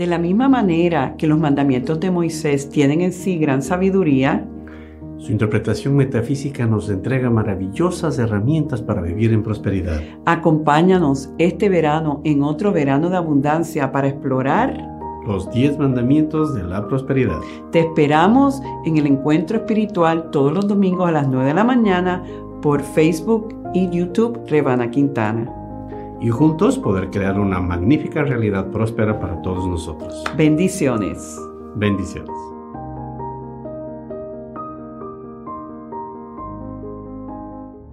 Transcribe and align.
De 0.00 0.06
la 0.06 0.16
misma 0.16 0.48
manera 0.48 1.14
que 1.18 1.26
los 1.26 1.38
mandamientos 1.38 2.00
de 2.00 2.10
Moisés 2.10 2.70
tienen 2.70 3.02
en 3.02 3.12
sí 3.12 3.36
gran 3.36 3.60
sabiduría, 3.60 4.48
su 5.18 5.30
interpretación 5.30 5.94
metafísica 5.94 6.64
nos 6.64 6.88
entrega 6.88 7.28
maravillosas 7.28 8.18
herramientas 8.18 8.80
para 8.80 9.02
vivir 9.02 9.34
en 9.34 9.42
prosperidad. 9.42 10.00
Acompáñanos 10.24 11.28
este 11.36 11.68
verano 11.68 12.22
en 12.24 12.42
otro 12.42 12.72
verano 12.72 13.10
de 13.10 13.18
abundancia 13.18 13.92
para 13.92 14.08
explorar 14.08 14.74
los 15.26 15.50
10 15.50 15.78
mandamientos 15.78 16.54
de 16.54 16.62
la 16.62 16.88
prosperidad. 16.88 17.38
Te 17.70 17.80
esperamos 17.80 18.62
en 18.86 18.96
el 18.96 19.06
encuentro 19.06 19.58
espiritual 19.58 20.30
todos 20.30 20.54
los 20.54 20.66
domingos 20.66 21.10
a 21.10 21.12
las 21.12 21.28
9 21.28 21.48
de 21.48 21.54
la 21.54 21.64
mañana 21.64 22.24
por 22.62 22.80
Facebook 22.80 23.54
y 23.74 23.90
YouTube 23.90 24.40
Rebana 24.48 24.90
Quintana. 24.90 25.59
Y 26.20 26.28
juntos 26.28 26.78
poder 26.78 27.10
crear 27.10 27.40
una 27.40 27.60
magnífica 27.60 28.22
realidad 28.22 28.70
próspera 28.70 29.18
para 29.18 29.40
todos 29.42 29.66
nosotros. 29.66 30.22
Bendiciones. 30.36 31.40
Bendiciones. 31.76 32.49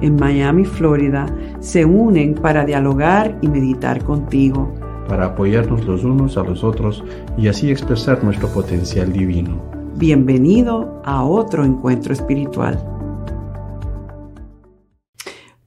en 0.00 0.16
Miami, 0.16 0.64
Florida, 0.64 1.26
se 1.60 1.84
unen 1.84 2.34
para 2.34 2.64
dialogar 2.64 3.38
y 3.42 3.48
meditar 3.48 4.02
contigo. 4.04 4.72
Para 5.08 5.26
apoyarnos 5.26 5.84
los 5.84 6.04
unos 6.04 6.36
a 6.36 6.42
los 6.42 6.64
otros 6.64 7.04
y 7.36 7.48
así 7.48 7.70
expresar 7.70 8.22
nuestro 8.24 8.48
potencial 8.48 9.12
divino. 9.12 9.60
Bienvenido 9.96 11.02
a 11.04 11.24
otro 11.24 11.64
encuentro 11.64 12.12
espiritual. 12.12 12.82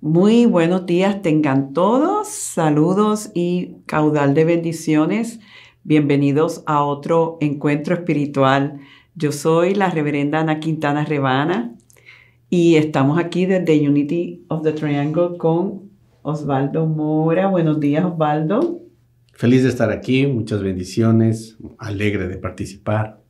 Muy 0.02 0.45
buenos 0.45 0.86
días 0.86 1.22
tengan 1.22 1.73
todos, 1.73 2.28
saludos 2.28 3.31
y 3.34 3.78
caudal 3.86 4.34
de 4.34 4.45
bendiciones. 4.45 5.39
Bienvenidos 5.84 6.64
a 6.66 6.84
otro 6.84 7.38
encuentro 7.42 7.95
espiritual. 7.95 8.80
Yo 9.16 9.31
soy 9.31 9.76
la 9.76 9.89
reverenda 9.89 10.39
Ana 10.39 10.59
Quintana 10.59 11.06
Rebana 11.06 11.76
y 12.56 12.76
estamos 12.76 13.18
aquí 13.18 13.48
desde 13.48 13.90
Unity 13.90 14.46
of 14.48 14.62
the 14.62 14.73
Triangle 14.73 15.40
con 15.40 15.90
Osvaldo 16.22 16.86
Mora. 16.86 17.48
Buenos 17.48 17.80
días, 17.80 18.06
Osvaldo. 18.06 18.80
Feliz 19.34 19.64
de 19.64 19.70
estar 19.70 19.90
aquí, 19.90 20.28
muchas 20.28 20.62
bendiciones, 20.62 21.58
alegre 21.80 22.28
de 22.28 22.38
participar. 22.38 23.23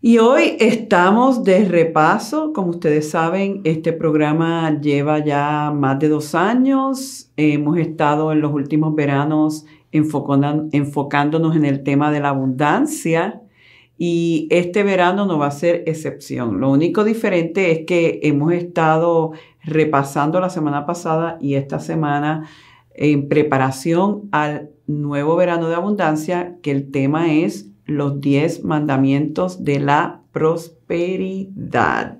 Y 0.00 0.16
hoy 0.16 0.56
estamos 0.60 1.44
de 1.44 1.66
repaso. 1.66 2.54
Como 2.54 2.70
ustedes 2.70 3.10
saben, 3.10 3.60
este 3.64 3.92
programa 3.92 4.80
lleva 4.80 5.22
ya 5.22 5.70
más 5.76 5.98
de 5.98 6.08
dos 6.08 6.34
años. 6.34 7.32
Hemos 7.36 7.76
estado 7.76 8.32
en 8.32 8.40
los 8.40 8.54
últimos 8.54 8.94
veranos 8.94 9.66
enfocándonos 9.90 11.54
en 11.54 11.66
el 11.66 11.82
tema 11.82 12.10
de 12.10 12.20
la 12.20 12.30
abundancia 12.30 13.41
y 14.04 14.48
este 14.50 14.82
verano 14.82 15.26
no 15.26 15.38
va 15.38 15.46
a 15.46 15.52
ser 15.52 15.84
excepción. 15.86 16.58
Lo 16.58 16.72
único 16.72 17.04
diferente 17.04 17.70
es 17.70 17.86
que 17.86 18.18
hemos 18.24 18.52
estado 18.52 19.30
repasando 19.62 20.40
la 20.40 20.50
semana 20.50 20.86
pasada 20.86 21.38
y 21.40 21.54
esta 21.54 21.78
semana 21.78 22.48
en 22.96 23.28
preparación 23.28 24.28
al 24.32 24.70
nuevo 24.88 25.36
verano 25.36 25.68
de 25.68 25.76
abundancia, 25.76 26.56
que 26.62 26.72
el 26.72 26.90
tema 26.90 27.32
es 27.32 27.70
los 27.86 28.20
10 28.20 28.64
mandamientos 28.64 29.62
de 29.62 29.78
la 29.78 30.22
prosperidad. 30.32 32.18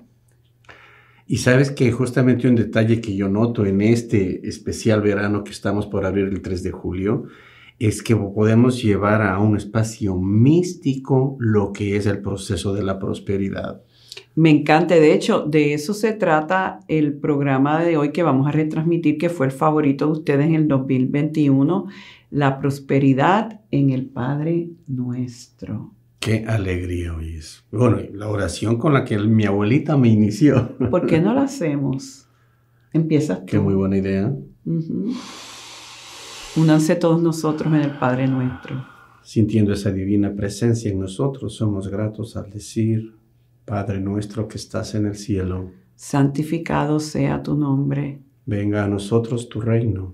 Y 1.27 1.39
sabes 1.39 1.69
que 1.69 1.91
justamente 1.91 2.47
un 2.47 2.55
detalle 2.55 3.01
que 3.01 3.13
yo 3.13 3.27
noto 3.27 3.65
en 3.65 3.81
este 3.81 4.47
especial 4.47 5.01
verano 5.01 5.43
que 5.43 5.51
estamos 5.51 5.87
por 5.87 6.05
abrir 6.05 6.29
el 6.29 6.41
3 6.41 6.63
de 6.63 6.71
julio 6.71 7.25
es 7.87 8.03
que 8.03 8.15
podemos 8.15 8.81
llevar 8.81 9.21
a 9.21 9.39
un 9.39 9.57
espacio 9.57 10.15
místico 10.15 11.35
lo 11.39 11.73
que 11.73 11.95
es 11.95 12.05
el 12.05 12.21
proceso 12.21 12.73
de 12.73 12.83
la 12.83 12.99
prosperidad. 12.99 13.81
Me 14.35 14.49
encanta, 14.49 14.95
de 14.95 15.13
hecho, 15.13 15.41
de 15.41 15.73
eso 15.73 15.93
se 15.93 16.13
trata 16.13 16.79
el 16.87 17.13
programa 17.13 17.83
de 17.83 17.97
hoy 17.97 18.11
que 18.11 18.23
vamos 18.23 18.47
a 18.47 18.51
retransmitir, 18.51 19.17
que 19.17 19.29
fue 19.29 19.45
el 19.45 19.51
favorito 19.51 20.07
de 20.07 20.11
ustedes 20.11 20.47
en 20.47 20.55
el 20.55 20.67
2021, 20.67 21.87
la 22.31 22.59
prosperidad 22.59 23.61
en 23.69 23.91
el 23.91 24.07
Padre 24.07 24.69
nuestro. 24.87 25.91
Qué 26.19 26.45
alegría 26.47 27.13
hoy 27.13 27.35
es. 27.35 27.63
Bueno, 27.71 27.97
la 28.13 28.29
oración 28.29 28.77
con 28.77 28.93
la 28.93 29.03
que 29.03 29.17
mi 29.19 29.45
abuelita 29.45 29.97
me 29.97 30.07
inició. 30.07 30.77
¿Por 30.89 31.05
qué 31.05 31.19
no 31.19 31.33
la 31.33 31.41
hacemos? 31.43 32.27
Empiezas 32.91 33.39
tú. 33.41 33.45
Qué 33.45 33.59
muy 33.59 33.73
buena 33.73 33.97
idea. 33.97 34.33
Únanse 36.55 36.95
todos 36.95 37.19
nosotros 37.19 37.73
en 37.73 37.81
el 37.81 37.97
Padre 37.97 38.27
nuestro. 38.27 38.85
Sintiendo 39.23 39.73
esa 39.73 39.91
divina 39.91 40.35
presencia 40.35 40.91
en 40.91 40.99
nosotros, 40.99 41.55
somos 41.55 41.87
gratos 41.87 42.37
al 42.37 42.51
decir, 42.51 43.15
Padre 43.65 43.99
nuestro 43.99 44.47
que 44.47 44.57
estás 44.57 44.93
en 44.93 45.07
el 45.07 45.15
cielo. 45.15 45.71
Santificado 45.95 46.99
sea 46.99 47.41
tu 47.41 47.55
nombre. 47.55 48.21
Venga 48.45 48.83
a 48.83 48.87
nosotros 48.87 49.49
tu 49.49 49.61
reino. 49.61 50.13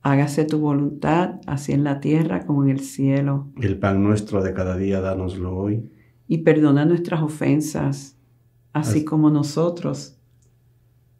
Hágase 0.00 0.46
tu 0.46 0.58
voluntad, 0.58 1.40
así 1.46 1.72
en 1.72 1.84
la 1.84 2.00
tierra 2.00 2.46
como 2.46 2.64
en 2.64 2.70
el 2.70 2.80
cielo. 2.80 3.48
El 3.60 3.78
pan 3.78 4.02
nuestro 4.02 4.42
de 4.42 4.54
cada 4.54 4.78
día, 4.78 5.02
dánoslo 5.02 5.54
hoy. 5.54 5.90
Y 6.28 6.38
perdona 6.38 6.86
nuestras 6.86 7.20
ofensas, 7.20 8.16
así 8.72 9.04
como 9.04 9.28
nosotros. 9.28 10.16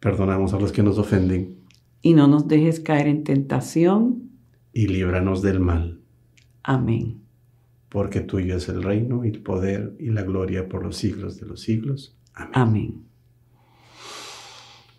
Perdonamos 0.00 0.54
a 0.54 0.58
los 0.58 0.72
que 0.72 0.82
nos 0.82 0.96
ofenden 0.98 1.61
y 2.02 2.14
no 2.14 2.26
nos 2.26 2.48
dejes 2.48 2.80
caer 2.80 3.06
en 3.06 3.24
tentación. 3.24 4.30
Y 4.72 4.88
líbranos 4.88 5.40
del 5.40 5.60
mal. 5.60 6.00
Amén. 6.64 7.22
Porque 7.88 8.20
tuyo 8.20 8.56
es 8.56 8.68
el 8.68 8.82
reino 8.82 9.24
y 9.24 9.28
el 9.28 9.42
poder 9.42 9.94
y 9.98 10.10
la 10.10 10.22
gloria 10.22 10.68
por 10.68 10.82
los 10.82 10.96
siglos 10.96 11.38
de 11.38 11.46
los 11.46 11.60
siglos. 11.60 12.16
Amén. 12.34 12.52
Amén. 12.54 13.04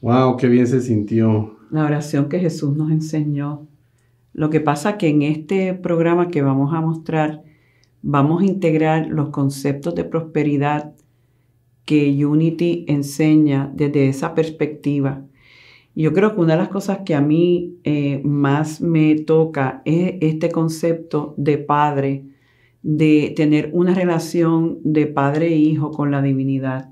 Wow, 0.02 0.38
qué 0.38 0.48
bien 0.48 0.68
se 0.68 0.82
sintió. 0.82 1.58
La 1.72 1.86
oración 1.86 2.30
que 2.30 2.40
Jesús 2.40 2.76
nos 2.76 2.92
enseñó. 2.92 3.68
Lo 4.34 4.50
que 4.50 4.60
pasa 4.60 4.98
que 4.98 5.10
en 5.10 5.22
este 5.22 5.74
programa 5.74 6.30
que 6.30 6.42
vamos 6.42 6.74
a 6.74 6.82
mostrar, 6.82 7.44
vamos 8.02 8.42
a 8.42 8.46
integrar 8.46 9.08
los 9.08 9.30
conceptos 9.30 9.96
de 9.96 10.04
prosperidad 10.04 10.94
que 11.86 12.26
Unity 12.26 12.86
enseña 12.88 13.72
desde 13.76 14.08
esa 14.08 14.34
perspectiva 14.34 15.26
yo 15.96 16.14
creo 16.14 16.34
que 16.34 16.42
una 16.42 16.54
de 16.54 16.60
las 16.60 16.70
cosas 16.70 17.00
que 17.06 17.14
a 17.16 17.22
mí 17.22 17.78
eh, 17.84 18.22
más 18.24 18.82
me 18.82 19.16
toca 19.16 19.82
es 19.86 20.16
este 20.22 20.50
concepto 20.50 21.36
de 21.38 21.58
padre, 21.60 22.26
de 22.82 23.34
tener 23.36 23.70
una 23.74 23.94
relación 23.94 24.80
de 24.84 25.06
padre 25.06 25.48
e 25.48 25.56
hijo 25.56 25.92
con 25.92 26.12
la 26.12 26.22
divinidad. 26.22 26.90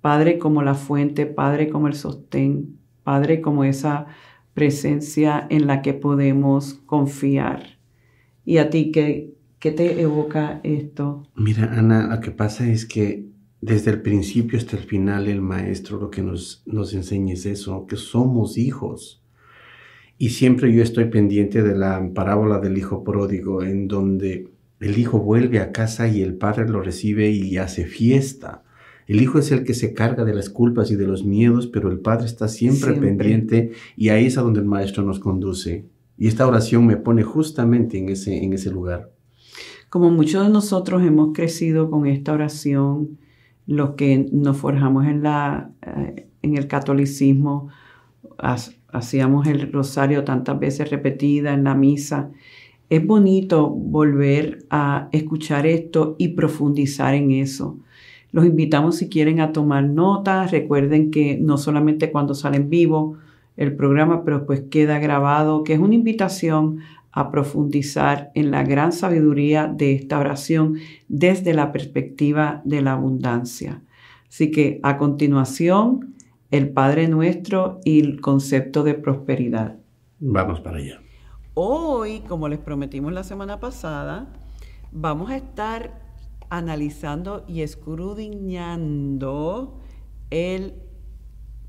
Padre 0.00 0.38
como 0.38 0.62
la 0.62 0.74
fuente, 0.74 1.26
padre 1.26 1.68
como 1.68 1.88
el 1.88 1.94
sostén, 1.94 2.78
padre 3.02 3.40
como 3.40 3.64
esa 3.64 4.06
presencia 4.54 5.46
en 5.50 5.66
la 5.66 5.82
que 5.82 5.92
podemos 5.92 6.74
confiar. 6.86 7.78
¿Y 8.44 8.58
a 8.58 8.70
ti 8.70 8.92
qué, 8.92 9.34
qué 9.58 9.72
te 9.72 10.00
evoca 10.00 10.60
esto? 10.62 11.26
Mira, 11.34 11.72
Ana, 11.76 12.06
lo 12.06 12.20
que 12.20 12.30
pasa 12.30 12.68
es 12.68 12.86
que 12.86 13.26
desde 13.60 13.90
el 13.90 14.02
principio 14.02 14.58
hasta 14.58 14.76
el 14.76 14.84
final 14.84 15.26
el 15.26 15.40
maestro 15.40 15.98
lo 15.98 16.10
que 16.10 16.22
nos, 16.22 16.62
nos 16.66 16.94
enseña 16.94 17.34
es 17.34 17.46
eso, 17.46 17.86
que 17.86 17.96
somos 17.96 18.56
hijos. 18.56 19.22
Y 20.16 20.30
siempre 20.30 20.72
yo 20.72 20.82
estoy 20.82 21.06
pendiente 21.06 21.62
de 21.62 21.76
la 21.76 22.10
parábola 22.14 22.58
del 22.58 22.76
hijo 22.78 23.04
pródigo, 23.04 23.62
en 23.62 23.88
donde 23.88 24.48
el 24.80 24.98
hijo 24.98 25.18
vuelve 25.18 25.60
a 25.60 25.72
casa 25.72 26.08
y 26.08 26.22
el 26.22 26.34
padre 26.34 26.68
lo 26.68 26.80
recibe 26.80 27.30
y 27.30 27.56
hace 27.56 27.86
fiesta. 27.86 28.64
El 29.06 29.22
hijo 29.22 29.38
es 29.38 29.50
el 29.52 29.64
que 29.64 29.74
se 29.74 29.94
carga 29.94 30.24
de 30.24 30.34
las 30.34 30.50
culpas 30.50 30.90
y 30.90 30.96
de 30.96 31.06
los 31.06 31.24
miedos, 31.24 31.66
pero 31.66 31.90
el 31.90 32.00
padre 32.00 32.26
está 32.26 32.46
siempre, 32.46 32.92
siempre, 32.92 33.08
pendiente 33.08 33.72
y 33.96 34.10
ahí 34.10 34.26
es 34.26 34.38
a 34.38 34.42
donde 34.42 34.60
el 34.60 34.66
maestro 34.66 35.02
nos 35.02 35.18
conduce. 35.18 35.86
Y 36.16 36.28
esta 36.28 36.46
oración 36.46 36.86
me 36.86 36.96
pone 36.96 37.22
justamente 37.22 37.96
en 37.96 38.08
ese, 38.08 38.44
en 38.44 38.52
ese 38.52 38.70
lugar. 38.70 39.10
Como 39.88 40.10
muchos 40.10 40.44
de 40.44 40.52
nosotros 40.52 41.02
hemos 41.02 41.32
crecido 41.32 41.90
con 41.90 42.06
esta 42.06 42.32
oración, 42.32 43.18
los 43.68 43.90
que 43.90 44.26
nos 44.32 44.56
forjamos 44.56 45.06
en, 45.06 45.22
la, 45.22 45.70
eh, 45.82 46.26
en 46.42 46.56
el 46.56 46.66
catolicismo, 46.66 47.68
hacíamos 48.88 49.46
el 49.46 49.70
rosario 49.70 50.24
tantas 50.24 50.58
veces 50.58 50.90
repetida 50.90 51.52
en 51.52 51.64
la 51.64 51.74
misa. 51.74 52.30
es 52.88 53.06
bonito 53.06 53.68
volver 53.68 54.64
a 54.70 55.10
escuchar 55.12 55.66
esto 55.66 56.16
y 56.18 56.28
profundizar 56.28 57.14
en 57.14 57.30
eso. 57.30 57.78
Los 58.32 58.46
invitamos 58.46 58.96
si 58.96 59.10
quieren 59.10 59.40
a 59.40 59.52
tomar 59.52 59.84
notas. 59.84 60.50
Recuerden 60.50 61.10
que 61.10 61.38
no 61.38 61.58
solamente 61.58 62.10
cuando 62.10 62.34
sale 62.34 62.56
en 62.56 62.70
vivo 62.70 63.18
el 63.58 63.76
programa, 63.76 64.24
pero 64.24 64.46
pues 64.46 64.62
queda 64.70 64.98
grabado, 64.98 65.64
que 65.64 65.74
es 65.74 65.78
una 65.78 65.94
invitación 65.94 66.78
a 67.12 67.30
profundizar 67.30 68.30
en 68.34 68.50
la 68.50 68.62
gran 68.62 68.92
sabiduría 68.92 69.66
de 69.66 69.94
esta 69.94 70.18
oración 70.18 70.76
desde 71.08 71.54
la 71.54 71.72
perspectiva 71.72 72.60
de 72.64 72.82
la 72.82 72.92
abundancia. 72.92 73.82
Así 74.28 74.50
que 74.50 74.78
a 74.82 74.98
continuación, 74.98 76.14
el 76.50 76.70
Padre 76.70 77.08
Nuestro 77.08 77.80
y 77.84 78.00
el 78.00 78.20
concepto 78.20 78.82
de 78.82 78.94
prosperidad. 78.94 79.76
Vamos 80.20 80.60
para 80.60 80.78
allá. 80.78 81.00
Hoy, 81.54 82.20
como 82.20 82.48
les 82.48 82.58
prometimos 82.58 83.12
la 83.12 83.24
semana 83.24 83.58
pasada, 83.58 84.28
vamos 84.92 85.30
a 85.30 85.36
estar 85.36 86.06
analizando 86.50 87.44
y 87.48 87.62
escudriñando 87.62 89.80
el 90.30 90.74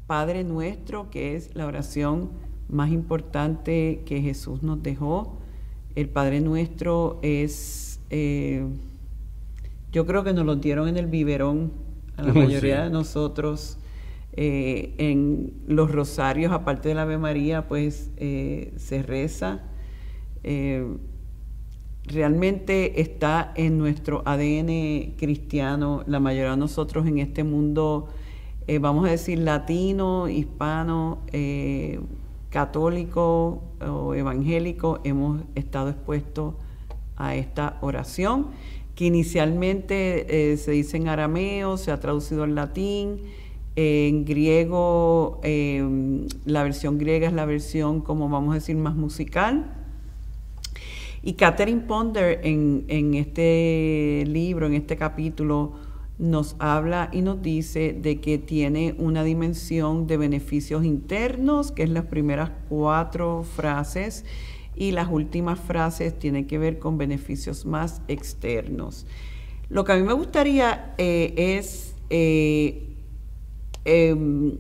Padre 0.06 0.44
Nuestro, 0.44 1.10
que 1.10 1.36
es 1.36 1.56
la 1.56 1.66
oración 1.66 2.30
más 2.70 2.92
importante 2.92 4.04
que 4.06 4.22
Jesús 4.22 4.64
nos 4.64 4.82
dejó. 4.82 5.38
El 5.96 6.10
Padre 6.10 6.40
Nuestro 6.40 7.20
es, 7.22 8.00
eh, 8.10 8.66
yo 9.92 10.06
creo 10.06 10.24
que 10.24 10.34
nos 10.34 10.46
lo 10.46 10.56
dieron 10.56 10.88
en 10.88 10.98
el 10.98 11.08
biberón 11.08 11.72
a 12.16 12.24
la 12.24 12.34
mayoría 12.34 12.84
de 12.84 12.90
nosotros. 12.90 13.78
Eh, 14.34 14.94
en 15.00 15.54
los 15.68 15.92
rosarios, 15.92 16.54
aparte 16.54 16.90
de 16.90 16.96
la 16.96 17.02
Ave 17.02 17.18
María, 17.18 17.68
pues 17.68 18.12
eh, 18.18 18.74
se 18.78 19.04
reza 19.04 19.64
realmente 22.06 23.02
está 23.02 23.52
en 23.56 23.78
nuestro 23.78 24.24
ADN 24.26 25.16
cristiano. 25.18 26.04
La 26.08 26.20
mayoría 26.20 26.52
de 26.52 26.58
nosotros 26.58 27.06
en 27.06 27.20
este 27.20 27.44
mundo, 27.44 28.08
vamos 28.82 29.06
a 29.08 29.12
decir, 29.12 29.40
latino, 29.40 30.28
hispano, 30.28 31.20
católico 32.50 33.64
o 33.80 34.14
evangélico, 34.14 35.00
hemos 35.04 35.42
estado 35.56 35.90
expuestos 35.90 36.56
a 37.16 37.36
esta 37.36 37.78
oración, 37.82 38.48
que 38.96 39.06
inicialmente 39.06 40.52
eh, 40.52 40.58
se 40.58 40.72
dice 40.72 40.98
en 40.98 41.08
arameo, 41.08 41.78
se 41.78 41.92
ha 41.92 42.00
traducido 42.00 42.44
al 42.44 42.56
latín. 42.56 43.22
En 43.76 44.26
griego, 44.26 45.40
la 46.44 46.64
versión 46.64 46.98
griega 46.98 47.28
es 47.28 47.34
la 47.34 47.46
versión, 47.46 48.02
como 48.02 48.28
vamos 48.28 48.52
a 48.52 48.56
decir, 48.56 48.76
más 48.76 48.96
musical 48.96 49.80
y 51.22 51.34
Catherine 51.34 51.82
Ponder 51.82 52.40
en, 52.44 53.14
este 53.14 54.24
libro, 54.28 54.68
en 54.68 54.74
este 54.74 54.96
capítulo, 54.96 55.74
nos 56.20 56.58
habla 56.60 57.10
y 57.14 57.22
nos 57.22 57.42
dice 57.42 57.94
de 57.94 58.20
que 58.20 58.38
tiene 58.38 58.94
una 58.98 59.24
dimensión 59.24 60.06
de 60.06 60.18
beneficios 60.18 60.84
internos, 60.84 61.72
que 61.72 61.84
es 61.84 61.90
las 61.90 62.06
primeras 62.06 62.52
cuatro 62.68 63.44
frases, 63.44 64.26
y 64.76 64.92
las 64.92 65.10
últimas 65.10 65.60
frases 65.60 66.18
tienen 66.20 66.46
que 66.46 66.58
ver 66.58 66.78
con 66.78 66.98
beneficios 66.98 67.66
más 67.66 68.02
externos. 68.08 69.06
Lo 69.70 69.86
que 69.86 69.94
a 69.94 69.96
mí 69.96 70.04
me 70.04 70.14
gustaría 70.14 70.94
eh, 70.98 71.34
es 71.58 71.96
eh, 72.10 72.96
em, 73.86 74.58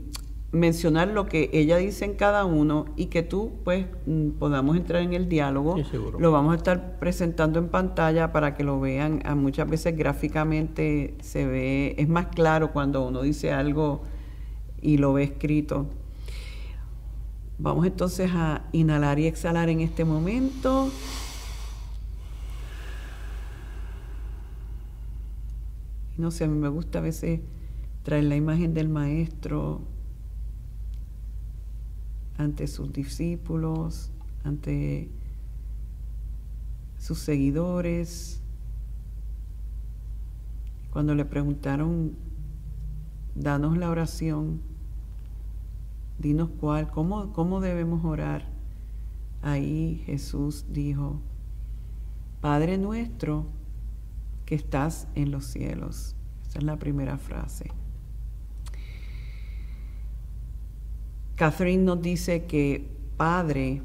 mencionar 0.51 1.09
lo 1.09 1.27
que 1.27 1.49
ella 1.53 1.77
dice 1.77 2.05
en 2.05 2.15
cada 2.15 2.43
uno 2.45 2.85
y 2.95 3.05
que 3.07 3.21
tú 3.21 3.51
pues 3.63 3.85
mm, 4.07 4.29
podamos 4.31 4.75
entrar 4.77 5.01
en 5.03 5.13
el 5.13 5.29
diálogo. 5.29 5.75
lo 6.17 6.31
vamos 6.31 6.53
a 6.53 6.57
estar 6.57 6.97
presentando 6.99 7.59
en 7.59 7.69
pantalla 7.69 8.31
para 8.31 8.55
que 8.55 8.63
lo 8.63 8.79
vean. 8.79 9.21
A 9.25 9.35
muchas 9.35 9.69
veces 9.69 9.95
gráficamente 9.95 11.15
se 11.21 11.45
ve, 11.45 11.95
es 11.97 12.09
más 12.09 12.27
claro 12.27 12.71
cuando 12.71 13.07
uno 13.07 13.21
dice 13.21 13.51
algo 13.51 14.01
y 14.81 14.97
lo 14.97 15.13
ve 15.13 15.23
escrito. 15.23 15.87
Vamos 17.59 17.85
entonces 17.85 18.31
a 18.33 18.63
inhalar 18.71 19.19
y 19.19 19.27
exhalar 19.27 19.69
en 19.69 19.81
este 19.81 20.05
momento. 20.05 20.89
No 26.17 26.31
sé, 26.31 26.45
a 26.45 26.47
mí 26.47 26.57
me 26.57 26.69
gusta 26.69 26.99
a 26.99 27.01
veces 27.01 27.41
traer 28.03 28.23
la 28.25 28.35
imagen 28.35 28.73
del 28.73 28.89
maestro 28.89 29.81
ante 32.39 32.67
sus 32.67 32.93
discípulos, 32.93 34.11
ante 34.45 35.11
sus 36.97 37.19
seguidores. 37.19 38.41
Cuando 40.91 41.15
le 41.15 41.25
preguntaron, 41.25 42.15
danos 43.35 43.77
la 43.77 43.89
oración, 43.89 44.61
dinos 46.17 46.49
cuál, 46.61 46.89
cómo, 46.89 47.33
cómo 47.33 47.59
debemos 47.59 48.05
orar. 48.05 48.47
Ahí 49.41 50.01
Jesús 50.05 50.65
dijo, 50.71 51.19
Padre 52.39 52.77
nuestro 52.77 53.47
que 54.45 54.55
estás 54.55 55.09
en 55.13 55.31
los 55.31 55.43
cielos. 55.43 56.15
Esa 56.47 56.59
es 56.59 56.63
la 56.63 56.79
primera 56.79 57.17
frase. 57.17 57.69
Catherine 61.39 61.85
nos 61.85 62.01
dice 62.01 62.43
que 62.47 62.85
padre 63.15 63.81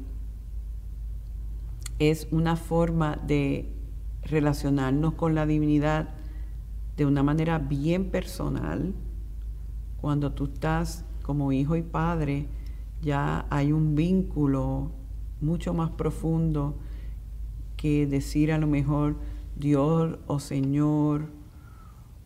es 1.99 2.27
una 2.31 2.57
forma 2.57 3.15
de 3.15 3.71
relacionarnos 4.23 5.13
con 5.13 5.35
la 5.35 5.45
divinidad 5.45 6.09
de 6.97 7.05
una 7.05 7.23
manera 7.23 7.57
bien 7.57 8.11
personal. 8.11 8.93
Cuando 10.01 10.33
tú 10.33 10.51
estás 10.53 11.05
como 11.23 11.53
hijo 11.53 11.77
y 11.77 11.81
padre, 11.81 12.49
ya 13.01 13.45
hay 13.49 13.71
un 13.71 13.95
vínculo 13.95 14.91
mucho 15.39 15.73
más 15.73 15.91
profundo 15.91 16.75
que 17.77 18.05
decir 18.05 18.51
a 18.51 18.57
lo 18.57 18.67
mejor 18.67 19.15
Dios 19.55 20.19
o 20.27 20.41
Señor 20.41 21.29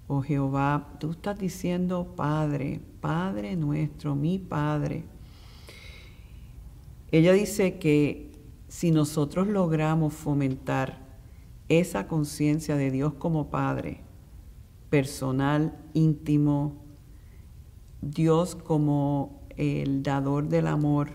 o 0.08 0.24
Jehová. 0.24 0.96
Tú 1.00 1.12
estás 1.12 1.38
diciendo 1.38 2.16
Padre, 2.16 2.82
Padre 3.00 3.56
nuestro, 3.56 4.16
mi 4.16 4.40
Padre. 4.40 5.19
Ella 7.12 7.34
dice 7.34 7.80
que 7.80 8.32
si 8.68 8.92
nosotros 8.92 9.48
logramos 9.48 10.14
fomentar 10.14 11.00
esa 11.68 12.08
conciencia 12.08 12.76
de 12.76 12.92
Dios 12.92 13.14
como 13.14 13.50
Padre, 13.50 14.02
personal, 14.90 15.76
íntimo, 15.94 16.76
Dios 18.02 18.56
como 18.56 19.42
el 19.58 20.04
dador 20.04 20.50
del 20.50 20.68
amor, 20.68 21.12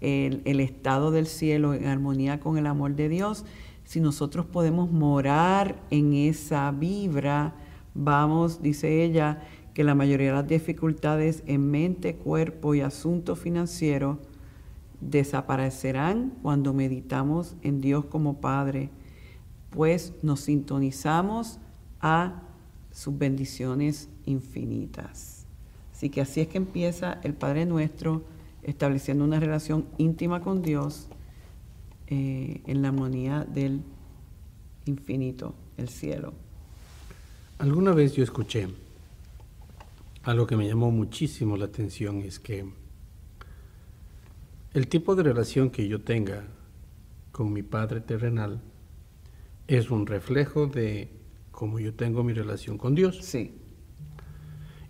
el, 0.00 0.60
estado 0.60 1.12
del 1.12 1.26
cielo 1.26 1.74
en 1.74 1.86
armonía 1.86 2.40
con 2.40 2.58
el 2.58 2.66
amor 2.66 2.96
de 2.96 3.08
Dios, 3.08 3.44
si 3.84 4.00
nosotros 4.00 4.46
podemos 4.46 4.90
morar 4.90 5.80
en 5.90 6.12
esa 6.12 6.70
vibra, 6.72 7.54
vamos, 7.94 8.62
dice 8.62 9.04
ella, 9.04 9.42
que 9.74 9.84
la 9.84 9.94
mayoría 9.94 10.28
de 10.28 10.32
las 10.34 10.48
dificultades 10.48 11.44
en 11.46 11.70
mente, 11.70 12.16
cuerpo 12.16 12.74
y 12.74 12.80
asunto 12.80 13.36
financiero 13.36 14.18
desaparecerán 15.02 16.32
cuando 16.42 16.72
meditamos 16.72 17.56
en 17.62 17.80
Dios 17.80 18.06
como 18.06 18.40
Padre, 18.40 18.90
pues 19.70 20.14
nos 20.22 20.40
sintonizamos 20.40 21.58
a 22.00 22.42
sus 22.90 23.16
bendiciones 23.16 24.08
infinitas. 24.26 25.46
Así 25.92 26.10
que 26.10 26.20
así 26.20 26.40
es 26.40 26.48
que 26.48 26.58
empieza 26.58 27.18
el 27.22 27.34
Padre 27.34 27.66
Nuestro 27.66 28.24
estableciendo 28.62 29.24
una 29.24 29.40
relación 29.40 29.86
íntima 29.98 30.40
con 30.40 30.62
Dios 30.62 31.08
eh, 32.06 32.60
en 32.66 32.82
la 32.82 32.88
armonía 32.88 33.44
del 33.44 33.82
infinito, 34.86 35.54
el 35.76 35.88
cielo. 35.88 36.34
Alguna 37.58 37.92
vez 37.92 38.14
yo 38.14 38.22
escuché 38.22 38.68
algo 40.22 40.46
que 40.46 40.56
me 40.56 40.66
llamó 40.66 40.90
muchísimo 40.90 41.56
la 41.56 41.64
atención, 41.64 42.20
es 42.20 42.38
que 42.38 42.81
el 44.74 44.88
tipo 44.88 45.14
de 45.14 45.22
relación 45.22 45.70
que 45.70 45.86
yo 45.88 46.00
tenga 46.00 46.44
con 47.30 47.52
mi 47.52 47.62
Padre 47.62 48.00
terrenal 48.00 48.60
es 49.66 49.90
un 49.90 50.06
reflejo 50.06 50.66
de 50.66 51.08
cómo 51.50 51.78
yo 51.78 51.94
tengo 51.94 52.22
mi 52.22 52.32
relación 52.32 52.78
con 52.78 52.94
Dios. 52.94 53.18
Sí. 53.22 53.52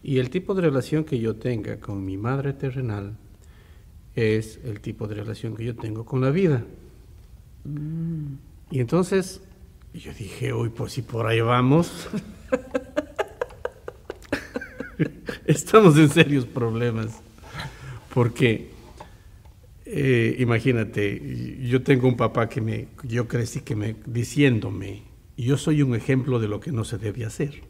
Y 0.02 0.18
el 0.18 0.30
tipo 0.30 0.54
de 0.54 0.62
relación 0.62 1.04
que 1.04 1.18
yo 1.18 1.36
tenga 1.36 1.78
con 1.78 2.04
mi 2.04 2.16
Madre 2.16 2.52
terrenal 2.52 3.16
es 4.14 4.60
el 4.64 4.80
tipo 4.80 5.06
de 5.06 5.14
relación 5.14 5.56
que 5.56 5.64
yo 5.64 5.76
tengo 5.76 6.04
con 6.04 6.20
la 6.20 6.30
vida. 6.30 6.64
Mm. 7.64 8.34
Y 8.70 8.80
entonces 8.80 9.42
yo 9.94 10.12
dije, 10.14 10.52
uy, 10.52 10.70
pues 10.70 10.92
si 10.92 11.02
por 11.02 11.26
ahí 11.26 11.40
vamos, 11.40 12.08
estamos 15.46 15.96
en 15.96 16.08
serios 16.08 16.46
problemas. 16.46 17.20
Porque 18.12 18.70
Eh, 19.94 20.36
imagínate, 20.38 21.58
yo 21.60 21.82
tengo 21.82 22.08
un 22.08 22.16
papá 22.16 22.48
que 22.48 22.62
me, 22.62 22.88
yo 23.02 23.28
crecí 23.28 23.60
que 23.60 23.76
me, 23.76 23.94
diciéndome, 24.06 25.02
yo 25.36 25.58
soy 25.58 25.82
un 25.82 25.94
ejemplo 25.94 26.38
de 26.38 26.48
lo 26.48 26.60
que 26.60 26.72
no 26.72 26.84
se 26.84 26.96
debe 26.96 27.26
hacer. 27.26 27.60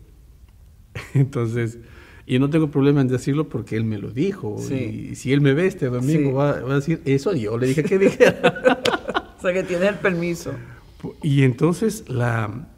Entonces, 1.14 1.81
y 2.25 2.38
no 2.38 2.49
tengo 2.49 2.71
problema 2.71 3.00
en 3.00 3.09
decirlo 3.09 3.49
porque 3.49 3.76
él 3.76 3.83
me 3.83 3.99
lo 3.99 4.12
dijo. 4.12 4.57
Y 4.71 5.17
si 5.17 5.33
él 5.33 5.41
me 5.41 5.52
ve 5.52 5.67
este 5.67 5.87
domingo, 5.87 6.35
va, 6.35 6.50
a 6.50 6.75
decir, 6.76 7.02
eso 7.07 7.35
yo 7.35 7.59
le 7.59 7.67
dije 7.67 7.83
que 7.83 7.99
dijera. 7.99 8.81
o 9.38 9.43
sea, 9.43 9.52
que 9.52 9.64
tiene 9.64 9.88
el 9.88 9.97
permiso. 9.97 10.52
Y 11.25 11.43
entonces, 11.43 12.05
la, 12.09 12.69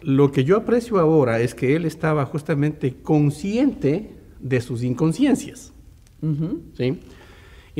lo 0.00 0.32
que 0.32 0.42
yo 0.42 0.56
aprecio 0.56 0.98
ahora 0.98 1.38
es 1.38 1.54
que 1.54 1.76
él 1.76 1.84
estaba 1.84 2.26
justamente 2.26 2.96
consciente 3.00 4.10
de 4.40 4.60
sus 4.60 4.82
inconsciencias. 4.82 5.72
¿sí? 6.76 6.98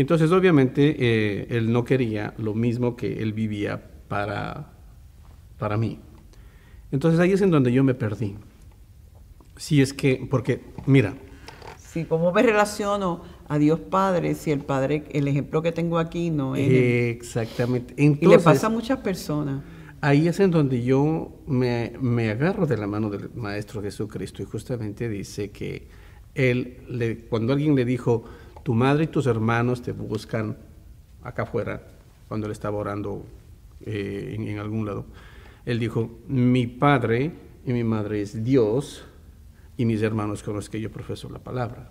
Entonces, 0.00 0.30
obviamente, 0.30 0.96
eh, 0.98 1.46
él 1.50 1.72
no 1.72 1.84
quería 1.84 2.32
lo 2.38 2.54
mismo 2.54 2.94
que 2.94 3.20
él 3.20 3.32
vivía 3.32 3.82
para, 4.06 4.70
para 5.58 5.76
mí. 5.76 5.98
Entonces, 6.92 7.18
ahí 7.18 7.32
es 7.32 7.40
en 7.40 7.50
donde 7.50 7.72
yo 7.72 7.82
me 7.82 7.94
perdí. 7.94 8.36
Si 9.56 9.82
es 9.82 9.92
que, 9.92 10.24
porque, 10.30 10.60
mira. 10.86 11.14
Sí, 11.76 12.04
¿cómo 12.04 12.32
me 12.32 12.42
relaciono 12.42 13.22
a 13.48 13.58
Dios 13.58 13.80
Padre 13.80 14.36
si 14.36 14.52
el 14.52 14.60
Padre, 14.60 15.04
el 15.10 15.26
ejemplo 15.26 15.62
que 15.62 15.72
tengo 15.72 15.98
aquí 15.98 16.30
no 16.30 16.54
es... 16.54 16.70
Exactamente. 17.16 17.94
y 17.96 18.24
le 18.24 18.38
pasa 18.38 18.68
a 18.68 18.70
muchas 18.70 18.98
personas. 19.00 19.62
Ahí 20.00 20.28
es 20.28 20.38
en 20.38 20.52
donde 20.52 20.84
yo 20.84 21.32
me, 21.48 21.92
me, 22.00 22.30
agarro 22.30 22.66
de 22.66 22.76
la 22.76 22.86
mano 22.86 23.10
del 23.10 23.30
Maestro 23.34 23.82
Jesucristo 23.82 24.42
y 24.42 24.44
justamente 24.44 25.08
dice 25.08 25.50
que 25.50 25.88
él, 26.36 26.84
le, 26.88 27.18
cuando 27.24 27.52
alguien 27.52 27.74
le 27.74 27.84
dijo, 27.84 28.22
tu 28.68 28.74
madre 28.74 29.04
y 29.04 29.06
tus 29.06 29.24
hermanos 29.26 29.80
te 29.80 29.92
buscan 29.92 30.54
acá 31.22 31.44
afuera, 31.44 31.86
cuando 32.28 32.46
él 32.46 32.52
estaba 32.52 32.76
orando 32.76 33.24
eh, 33.80 34.36
en, 34.38 34.58
algún 34.58 34.84
lado, 34.84 35.06
él 35.64 35.78
dijo, 35.78 36.18
mi 36.28 36.66
padre 36.66 37.32
y 37.64 37.72
mi 37.72 37.82
madre 37.82 38.20
es 38.20 38.44
Dios 38.44 39.06
y 39.78 39.86
mis 39.86 40.02
hermanos 40.02 40.42
con 40.42 40.54
los 40.54 40.68
que 40.68 40.82
yo 40.82 40.92
profeso 40.92 41.30
la 41.30 41.38
palabra. 41.38 41.90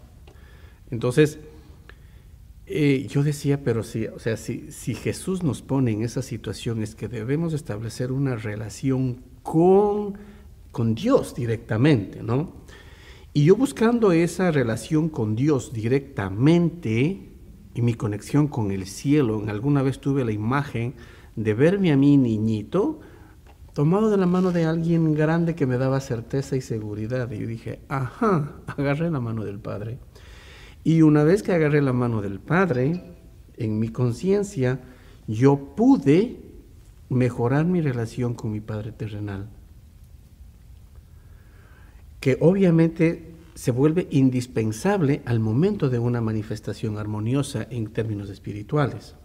Entonces, 0.91 1.39
eh, 2.67 3.07
yo 3.09 3.23
decía, 3.23 3.63
pero 3.63 3.81
sí, 3.81 4.05
o 4.05 4.19
sea, 4.19 4.37
si, 4.37 4.71
si 4.71 4.93
Jesús 4.93 5.41
nos 5.41 5.63
pone 5.63 5.89
en 5.93 6.03
esa 6.03 6.21
situación 6.21 6.83
es 6.83 6.93
que 6.93 7.07
debemos 7.07 7.53
establecer 7.53 8.11
una 8.11 8.35
relación 8.35 9.23
con, 9.41 10.13
con 10.71 10.93
Dios 10.93 11.33
directamente, 11.33 12.21
¿no? 12.21 12.53
Y 13.33 13.45
yo 13.45 13.55
buscando 13.55 14.11
esa 14.11 14.51
relación 14.51 15.09
con 15.09 15.35
Dios 15.35 15.73
directamente 15.73 17.29
y 17.75 17.81
mi 17.81 17.93
conexión 17.93 18.47
con 18.47 18.71
el 18.71 18.87
cielo, 18.87 19.39
en 19.41 19.49
alguna 19.49 19.83
vez 19.83 19.99
tuve 19.99 20.25
la 20.25 20.31
imagen 20.31 20.95
de 21.35 21.53
verme 21.53 21.91
a 21.91 21.97
mí 21.97 22.17
niñito, 22.17 22.99
tomado 23.73 24.09
de 24.09 24.17
la 24.17 24.25
mano 24.25 24.51
de 24.51 24.65
alguien 24.65 25.13
grande 25.13 25.53
que 25.53 25.67
me 25.67 25.77
daba 25.77 25.99
certeza 25.99 26.55
y 26.55 26.61
seguridad. 26.61 27.31
Y 27.31 27.39
yo 27.39 27.47
dije, 27.47 27.81
ajá, 27.89 28.55
agarré 28.65 29.11
la 29.11 29.19
mano 29.19 29.45
del 29.45 29.59
Padre. 29.59 29.99
Y 30.83 31.03
una 31.03 31.23
vez 31.23 31.43
que 31.43 31.51
agarré 31.51 31.83
la 31.83 31.93
mano 31.93 32.21
del 32.23 32.39
Padre, 32.39 33.03
en 33.57 33.77
mi 33.77 33.89
conciencia, 33.89 34.79
yo 35.27 35.75
pude 35.75 36.39
mejorar 37.09 37.65
mi 37.65 37.81
relación 37.81 38.33
con 38.33 38.51
mi 38.51 38.61
Padre 38.61 38.91
terrenal. 38.91 39.49
Que 42.19 42.37
obviamente 42.39 43.33
se 43.55 43.71
vuelve 43.71 44.07
indispensable 44.11 45.21
al 45.25 45.39
momento 45.39 45.89
de 45.89 45.99
una 45.99 46.21
manifestación 46.21 46.97
armoniosa 46.97 47.67
en 47.69 47.87
términos 47.87 48.29
espirituales 48.29 49.15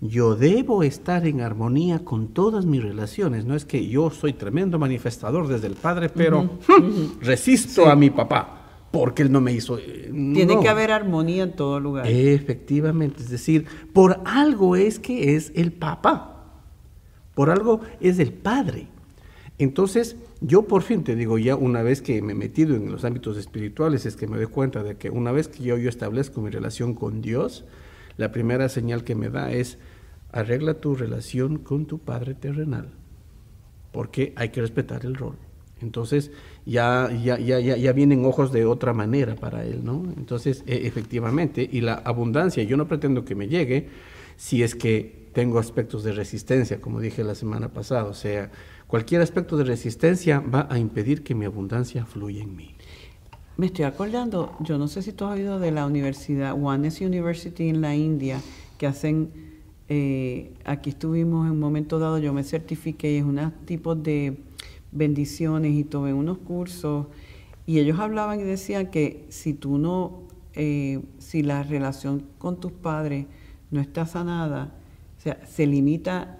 yo 0.00 0.36
debo 0.36 0.82
estar 0.82 1.26
en 1.26 1.40
armonía 1.40 2.00
con 2.00 2.28
todas 2.28 2.66
mis 2.66 2.82
relaciones. 2.82 3.44
No 3.44 3.54
es 3.54 3.64
que 3.64 3.86
yo 3.88 4.10
soy 4.10 4.34
tremendo 4.34 4.78
manifestador 4.78 5.48
desde 5.48 5.68
el 5.68 5.74
Padre, 5.74 6.10
pero 6.10 6.58
resisto 7.20 7.86
a 7.86 7.96
mi 7.96 8.10
papá 8.10 8.52
porque 8.90 9.22
él 9.22 9.32
no 9.32 9.40
me 9.40 9.52
hizo. 9.52 9.78
Eh, 9.78 10.10
Tiene 10.34 10.60
que 10.60 10.68
haber 10.68 10.90
armonía 10.90 11.44
en 11.44 11.52
todo 11.52 11.80
lugar. 11.80 12.06
Efectivamente, 12.06 13.22
es 13.22 13.30
decir, 13.30 13.66
por 13.92 14.20
algo 14.24 14.76
es 14.76 14.98
que 14.98 15.34
es 15.34 15.52
el 15.54 15.72
papá, 15.72 16.44
por 17.34 17.50
algo 17.50 17.80
es 18.00 18.18
el 18.18 18.32
Padre. 18.32 18.88
Entonces, 19.58 20.16
yo 20.40 20.62
por 20.62 20.82
fin 20.82 21.02
te 21.02 21.16
digo, 21.16 21.38
ya 21.38 21.56
una 21.56 21.82
vez 21.82 22.02
que 22.02 22.20
me 22.22 22.32
he 22.32 22.36
metido 22.36 22.76
en 22.76 22.90
los 22.90 23.04
ámbitos 23.04 23.36
espirituales, 23.36 24.06
es 24.06 24.16
que 24.16 24.26
me 24.26 24.36
doy 24.36 24.46
cuenta 24.46 24.82
de 24.82 24.96
que 24.96 25.10
una 25.10 25.32
vez 25.32 25.48
que 25.48 25.62
yo, 25.62 25.78
yo 25.78 25.88
establezco 25.88 26.40
mi 26.40 26.50
relación 26.50 26.94
con 26.94 27.22
Dios, 27.22 27.64
la 28.16 28.32
primera 28.32 28.68
señal 28.68 29.04
que 29.04 29.14
me 29.14 29.30
da 29.30 29.50
es 29.50 29.78
arregla 30.32 30.74
tu 30.74 30.94
relación 30.94 31.58
con 31.58 31.86
tu 31.86 31.98
padre 31.98 32.34
terrenal, 32.34 32.90
porque 33.92 34.32
hay 34.36 34.50
que 34.50 34.60
respetar 34.60 35.04
el 35.04 35.14
rol. 35.14 35.36
Entonces 35.80 36.30
ya, 36.64 37.10
ya, 37.12 37.38
ya, 37.38 37.58
ya, 37.58 37.92
vienen 37.92 38.24
ojos 38.24 38.50
de 38.50 38.64
otra 38.64 38.94
manera 38.94 39.36
para 39.36 39.64
él, 39.64 39.84
¿no? 39.84 40.04
Entonces, 40.16 40.64
e, 40.66 40.86
efectivamente, 40.86 41.68
y 41.70 41.82
la 41.82 41.94
abundancia, 41.94 42.62
yo 42.62 42.78
no 42.78 42.88
pretendo 42.88 43.24
que 43.24 43.34
me 43.34 43.48
llegue 43.48 43.88
si 44.36 44.62
es 44.62 44.74
que 44.74 45.25
tengo 45.36 45.58
aspectos 45.58 46.02
de 46.02 46.12
resistencia, 46.12 46.80
como 46.80 46.98
dije 46.98 47.22
la 47.22 47.34
semana 47.34 47.68
pasada, 47.68 48.04
o 48.04 48.14
sea, 48.14 48.50
cualquier 48.86 49.20
aspecto 49.20 49.58
de 49.58 49.64
resistencia 49.64 50.40
va 50.40 50.66
a 50.70 50.78
impedir 50.78 51.22
que 51.22 51.34
mi 51.34 51.44
abundancia 51.44 52.06
fluya 52.06 52.42
en 52.42 52.56
mí. 52.56 52.74
Me 53.58 53.66
estoy 53.66 53.84
acordando, 53.84 54.56
yo 54.60 54.78
no 54.78 54.88
sé 54.88 55.02
si 55.02 55.12
tú 55.12 55.26
has 55.26 55.34
oído 55.34 55.58
de 55.58 55.72
la 55.72 55.84
universidad, 55.84 56.54
Oneness 56.54 57.02
University 57.02 57.68
en 57.68 57.82
la 57.82 57.94
India, 57.94 58.40
que 58.78 58.86
hacen, 58.86 59.30
eh, 59.90 60.54
aquí 60.64 60.88
estuvimos 60.88 61.44
en 61.44 61.52
un 61.52 61.60
momento 61.60 61.98
dado, 61.98 62.16
yo 62.16 62.32
me 62.32 62.42
certifiqué, 62.42 63.18
es 63.18 63.24
un 63.24 63.38
tipo 63.66 63.94
de 63.94 64.38
bendiciones 64.90 65.74
y 65.74 65.84
tomé 65.84 66.14
unos 66.14 66.38
cursos, 66.38 67.08
y 67.66 67.78
ellos 67.78 67.98
hablaban 67.98 68.40
y 68.40 68.44
decían 68.44 68.86
que 68.86 69.26
si 69.28 69.52
tú 69.52 69.76
no, 69.76 70.22
eh, 70.54 71.02
si 71.18 71.42
la 71.42 71.62
relación 71.62 72.24
con 72.38 72.58
tus 72.58 72.72
padres 72.72 73.26
no 73.70 73.82
está 73.82 74.06
sanada, 74.06 74.72
sea, 75.30 75.46
se 75.46 75.66
limita 75.66 76.38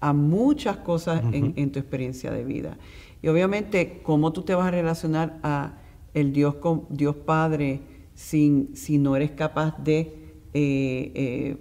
a 0.00 0.12
muchas 0.12 0.78
cosas 0.78 1.22
en, 1.32 1.54
en 1.56 1.72
tu 1.72 1.78
experiencia 1.78 2.30
de 2.30 2.44
vida. 2.44 2.76
Y 3.22 3.28
obviamente, 3.28 4.00
¿cómo 4.02 4.32
tú 4.32 4.42
te 4.42 4.54
vas 4.54 4.66
a 4.66 4.70
relacionar 4.70 5.38
a 5.42 5.78
el 6.14 6.32
Dios, 6.32 6.56
Dios 6.88 7.16
Padre 7.16 7.80
sin, 8.14 8.74
si 8.76 8.98
no 8.98 9.16
eres 9.16 9.32
capaz 9.32 9.76
de 9.82 10.00
eh, 10.54 11.12
eh, 11.14 11.56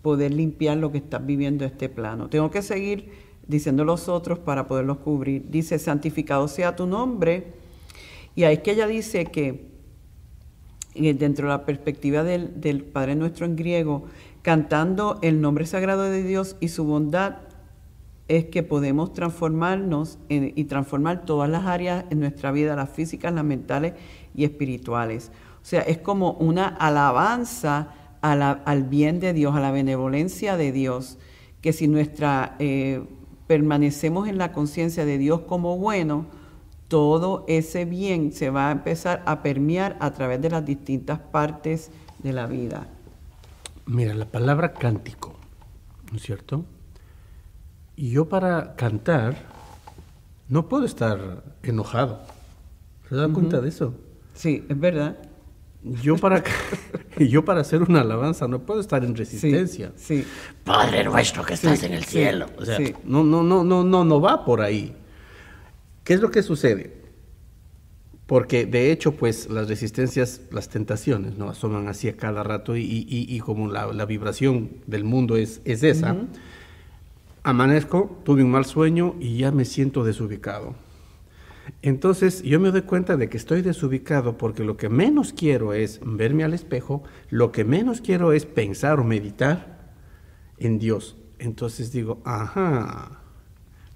poder 0.00 0.32
limpiar 0.32 0.76
lo 0.76 0.92
que 0.92 0.98
estás 0.98 1.26
viviendo 1.26 1.64
este 1.64 1.88
plano. 1.88 2.28
Tengo 2.28 2.48
que 2.50 2.62
seguir 2.62 3.10
diciendo 3.48 3.84
los 3.84 4.08
otros 4.08 4.38
para 4.38 4.68
poderlos 4.68 4.98
cubrir. 4.98 5.50
Dice, 5.50 5.80
santificado 5.80 6.46
sea 6.46 6.76
tu 6.76 6.86
nombre. 6.86 7.54
Y 8.36 8.44
ahí 8.44 8.54
es 8.54 8.60
que 8.60 8.70
ella 8.70 8.86
dice 8.86 9.26
que 9.26 9.66
eh, 10.94 11.14
dentro 11.14 11.48
de 11.48 11.54
la 11.54 11.64
perspectiva 11.64 12.22
del, 12.22 12.60
del 12.60 12.84
Padre 12.84 13.16
nuestro 13.16 13.46
en 13.46 13.56
griego, 13.56 14.04
cantando 14.46 15.18
el 15.22 15.40
nombre 15.40 15.66
sagrado 15.66 16.04
de 16.04 16.22
Dios 16.22 16.54
y 16.60 16.68
su 16.68 16.84
bondad, 16.84 17.38
es 18.28 18.44
que 18.44 18.62
podemos 18.62 19.12
transformarnos 19.12 20.20
y 20.28 20.62
transformar 20.66 21.24
todas 21.24 21.50
las 21.50 21.66
áreas 21.66 22.04
en 22.10 22.20
nuestra 22.20 22.52
vida, 22.52 22.76
las 22.76 22.90
físicas, 22.90 23.34
las 23.34 23.42
mentales 23.42 23.94
y 24.36 24.44
espirituales. 24.44 25.32
O 25.62 25.64
sea, 25.64 25.80
es 25.80 25.98
como 25.98 26.34
una 26.34 26.68
alabanza 26.68 27.88
al 28.20 28.84
bien 28.84 29.18
de 29.18 29.32
Dios, 29.32 29.56
a 29.56 29.58
la 29.58 29.72
benevolencia 29.72 30.56
de 30.56 30.70
Dios, 30.70 31.18
que 31.60 31.72
si 31.72 31.88
nuestra 31.88 32.54
eh, 32.60 33.02
permanecemos 33.48 34.28
en 34.28 34.38
la 34.38 34.52
conciencia 34.52 35.04
de 35.04 35.18
Dios 35.18 35.40
como 35.40 35.76
bueno, 35.76 36.26
todo 36.86 37.44
ese 37.48 37.84
bien 37.84 38.30
se 38.30 38.50
va 38.50 38.68
a 38.68 38.70
empezar 38.70 39.24
a 39.26 39.42
permear 39.42 39.96
a 39.98 40.12
través 40.12 40.40
de 40.40 40.50
las 40.50 40.64
distintas 40.64 41.18
partes 41.18 41.90
de 42.22 42.32
la 42.32 42.46
vida. 42.46 42.86
Mira, 43.86 44.14
la 44.14 44.26
palabra 44.26 44.72
cántico, 44.74 45.36
¿no 46.10 46.16
es 46.16 46.22
cierto? 46.22 46.64
Y 47.94 48.10
yo 48.10 48.28
para 48.28 48.74
cantar 48.74 49.36
no 50.48 50.68
puedo 50.68 50.84
estar 50.84 51.44
enojado. 51.62 52.20
¿Se 53.08 53.14
da 53.14 53.28
cuenta 53.28 53.60
de 53.60 53.68
eso? 53.68 53.94
Sí, 54.34 54.64
es 54.68 54.78
verdad. 54.78 55.16
Yo 55.82 56.16
para, 56.16 56.42
yo 57.18 57.44
para 57.44 57.60
hacer 57.60 57.82
una 57.82 58.00
alabanza 58.00 58.48
no 58.48 58.60
puedo 58.60 58.80
estar 58.80 59.04
en 59.04 59.14
resistencia. 59.14 59.92
Sí. 59.94 60.26
Padre 60.64 61.04
nuestro 61.04 61.44
que 61.44 61.54
estás 61.54 61.82
en 61.84 61.94
el 61.94 62.04
cielo. 62.04 62.46
O 62.58 62.64
sea, 62.64 62.78
no, 63.04 63.22
no, 63.22 63.44
no, 63.44 63.62
no, 63.62 63.84
no, 63.84 64.04
no 64.04 64.20
va 64.20 64.44
por 64.44 64.62
ahí. 64.62 64.96
¿Qué 66.02 66.14
es 66.14 66.20
lo 66.20 66.30
que 66.30 66.42
sucede? 66.42 67.05
Porque 68.26 68.66
de 68.66 68.90
hecho, 68.90 69.12
pues 69.12 69.48
las 69.48 69.68
resistencias, 69.68 70.40
las 70.50 70.68
tentaciones, 70.68 71.38
¿no? 71.38 71.48
Asoman 71.48 71.86
así 71.86 72.08
a 72.08 72.16
cada 72.16 72.42
rato 72.42 72.76
y, 72.76 72.82
y, 72.82 73.06
y 73.08 73.38
como 73.40 73.70
la, 73.70 73.92
la, 73.92 74.04
vibración 74.04 74.70
del 74.86 75.04
mundo 75.04 75.36
es, 75.36 75.60
es 75.64 75.84
esa. 75.84 76.16
Amanezco, 77.44 78.20
tuve 78.24 78.42
un 78.42 78.50
mal 78.50 78.64
sueño 78.64 79.14
y 79.20 79.38
ya 79.38 79.52
me 79.52 79.64
siento 79.64 80.02
desubicado. 80.02 80.74
Entonces 81.82 82.42
yo 82.42 82.58
me 82.58 82.72
doy 82.72 82.82
cuenta 82.82 83.16
de 83.16 83.28
que 83.28 83.36
estoy 83.36 83.62
desubicado 83.62 84.36
porque 84.36 84.64
lo 84.64 84.76
que 84.76 84.88
menos 84.88 85.32
quiero 85.32 85.72
es 85.72 86.00
verme 86.04 86.42
al 86.42 86.54
espejo, 86.54 87.04
lo 87.30 87.52
que 87.52 87.64
menos 87.64 88.00
quiero 88.00 88.32
es 88.32 88.46
pensar 88.46 88.98
o 88.98 89.04
meditar, 89.04 89.76
en 90.58 90.78
Dios. 90.78 91.16
Entonces 91.38 91.92
digo, 91.92 92.20
ajá, 92.24 93.20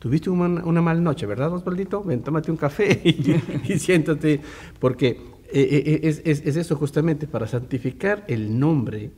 tuviste 0.00 0.30
una, 0.30 0.64
una 0.64 0.82
mala 0.82 1.00
noche, 1.00 1.26
¿verdad, 1.26 1.52
Osvaldito? 1.52 2.02
Ven, 2.02 2.22
tómate 2.22 2.50
un 2.50 2.56
café 2.56 3.00
y, 3.68 3.78
siéntate, 3.78 4.40
porque 4.80 5.08
eh, 5.52 5.52
eh, 5.52 6.00
es, 6.02 6.22
es, 6.24 6.56
eso 6.56 6.74
justamente, 6.74 7.28
para 7.28 7.46
santificar 7.46 8.24
el 8.26 8.58
nombre 8.58 9.12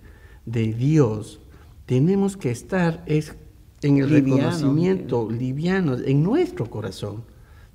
de 0.44 0.74
Dios, 0.74 1.40
tenemos 1.86 2.36
que 2.36 2.50
estar 2.50 3.04
es, 3.06 3.34
en 3.80 3.98
el 3.98 4.10
reconocimiento 4.10 5.30
liviano, 5.30 5.96
en 5.96 6.22
nuestro 6.22 6.68
corazón. 6.68 7.24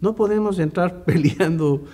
No 0.01 0.13
podemos 0.13 0.59
entrar 0.59 1.03
peleando, 1.05 1.85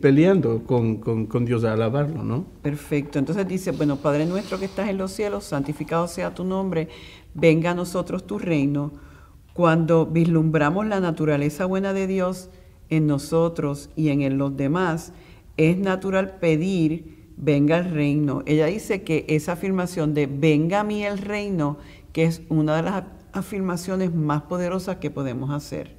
peleando 0.00 0.64
con, 0.64 0.96
con, 0.96 1.26
con, 1.26 1.44
Dios 1.44 1.64
a 1.64 1.74
alabarlo, 1.74 2.24
¿no? 2.24 2.46
Perfecto. 2.62 3.18
Entonces 3.18 3.46
dice, 3.46 3.72
bueno, 3.72 3.96
Padre 3.96 4.24
nuestro 4.24 4.58
que 4.58 4.64
estás 4.64 4.88
en 4.88 4.96
los 4.96 5.12
cielos, 5.12 5.44
santificado 5.44 6.08
sea 6.08 6.34
tu 6.34 6.44
nombre, 6.44 6.88
venga 7.34 7.72
a 7.72 7.74
nosotros 7.74 8.26
tu 8.26 8.38
reino. 8.38 9.11
Cuando 9.52 10.06
vislumbramos 10.06 10.86
la 10.86 11.00
naturaleza 11.00 11.66
buena 11.66 11.92
de 11.92 12.06
Dios 12.06 12.48
en 12.88 13.06
nosotros 13.06 13.90
y 13.96 14.08
en 14.08 14.38
los 14.38 14.56
demás, 14.56 15.12
es 15.56 15.76
natural 15.76 16.38
pedir, 16.38 17.32
venga 17.36 17.78
el 17.78 17.90
reino. 17.90 18.42
Ella 18.46 18.66
dice 18.66 19.02
que 19.02 19.26
esa 19.28 19.52
afirmación 19.52 20.14
de 20.14 20.26
venga 20.26 20.80
a 20.80 20.84
mí 20.84 21.04
el 21.04 21.18
reino, 21.18 21.78
que 22.12 22.24
es 22.24 22.42
una 22.48 22.76
de 22.76 22.82
las 22.82 23.04
afirmaciones 23.32 24.14
más 24.14 24.42
poderosas 24.42 24.96
que 24.96 25.10
podemos 25.10 25.50
hacer. 25.50 25.96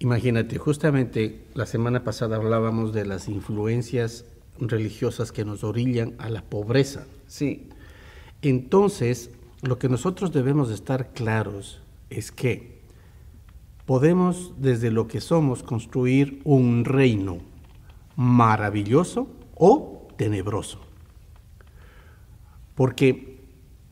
Imagínate, 0.00 0.58
justamente 0.58 1.46
la 1.54 1.66
semana 1.66 2.04
pasada 2.04 2.36
hablábamos 2.36 2.92
de 2.92 3.04
las 3.04 3.28
influencias 3.28 4.24
religiosas 4.60 5.32
que 5.32 5.44
nos 5.44 5.64
orillan 5.64 6.14
a 6.18 6.30
la 6.30 6.42
pobreza. 6.42 7.06
Sí. 7.26 7.68
Entonces, 8.42 9.30
lo 9.62 9.78
que 9.78 9.88
nosotros 9.88 10.32
debemos 10.32 10.70
estar 10.70 11.12
claros 11.12 11.80
es 12.10 12.32
que 12.32 12.82
podemos 13.86 14.54
desde 14.58 14.90
lo 14.90 15.08
que 15.08 15.20
somos 15.20 15.62
construir 15.62 16.40
un 16.44 16.84
reino 16.84 17.38
maravilloso 18.16 19.28
o 19.54 20.08
tenebroso. 20.16 20.80
Porque 22.74 23.38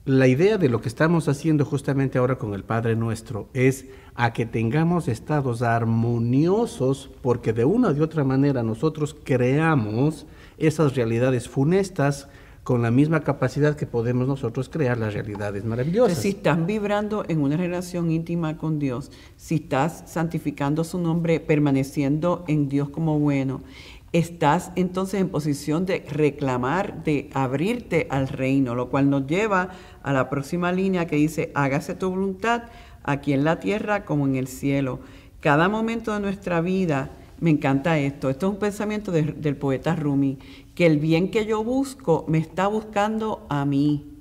la 0.05 0.29
idea 0.29 0.59
de 0.59 0.69
lo 0.69 0.81
que 0.81 0.89
estamos 0.89 1.29
haciendo 1.29 1.65
justamente 1.65 2.19
ahora 2.19 2.39
con 2.39 2.55
el 2.55 2.63
Padre 2.63 2.95
Nuestro 2.95 3.49
es 3.55 3.87
a 4.15 4.33
que 4.33 4.47
tengamos 4.47 5.09
estados 5.09 5.63
armoniosos 5.63 7.11
porque 7.23 7.53
de 7.53 7.65
una 7.65 7.91
u 7.91 8.03
otra 8.03 8.23
manera 8.23 8.63
nosotros 8.63 9.17
creamos 9.25 10.27
esas 10.59 10.95
realidades 10.95 11.49
funestas 11.49 12.29
con 12.67 12.83
la 12.83 12.91
misma 12.91 13.21
capacidad 13.21 13.77
que 13.77 13.87
podemos 13.87 14.27
nosotros 14.27 14.69
crear 14.69 14.99
las 14.99 15.15
realidades 15.15 15.65
maravillosas. 15.65 16.19
Si 16.19 16.31
estás 16.31 16.67
vibrando 16.67 17.25
en 17.29 17.41
una 17.41 17.57
relación 17.57 18.11
íntima 18.11 18.57
con 18.57 18.81
Dios, 18.81 19.13
si 19.37 19.55
estás 19.55 20.03
santificando 20.07 20.83
su 20.83 20.99
nombre, 20.99 21.39
permaneciendo 21.39 22.45
en 22.49 22.69
Dios 22.69 22.89
como 22.89 23.21
bueno, 23.21 23.61
estás 24.13 24.73
entonces 24.75 25.21
en 25.21 25.29
posición 25.29 25.87
de 25.87 26.05
reclamar, 26.11 27.05
de 27.05 27.31
abrirte 27.35 28.09
al 28.11 28.27
reino, 28.27 28.75
lo 28.75 28.89
cual 28.89 29.11
nos 29.11 29.29
lleva 29.29 29.69
a 30.03 30.13
la 30.13 30.29
próxima 30.29 30.73
línea 30.73 31.07
que 31.07 31.15
dice, 31.15 31.53
hágase 31.55 31.95
tu 31.95 32.11
voluntad 32.11 32.65
aquí 33.05 33.33
en 33.33 33.45
la 33.45 33.61
tierra 33.61 34.05
como 34.05 34.27
en 34.27 34.35
el 34.35 34.49
cielo. 34.49 34.99
Cada 35.39 35.69
momento 35.69 36.13
de 36.13 36.19
nuestra 36.19 36.61
vida, 36.63 37.11
me 37.39 37.51
encanta 37.51 37.97
esto, 38.01 38.29
esto 38.29 38.49
es 38.49 38.53
un 38.55 38.59
pensamiento 38.59 39.13
del 39.13 39.57
poeta 39.57 39.95
Rumi, 39.95 40.39
que 40.77 40.85
el 40.85 40.99
bien 40.99 41.31
que 41.31 41.47
yo 41.47 41.65
busco 41.65 42.27
me 42.29 42.37
está 42.37 42.67
buscando 42.69 43.47
a 43.49 43.65
mí. 43.65 44.19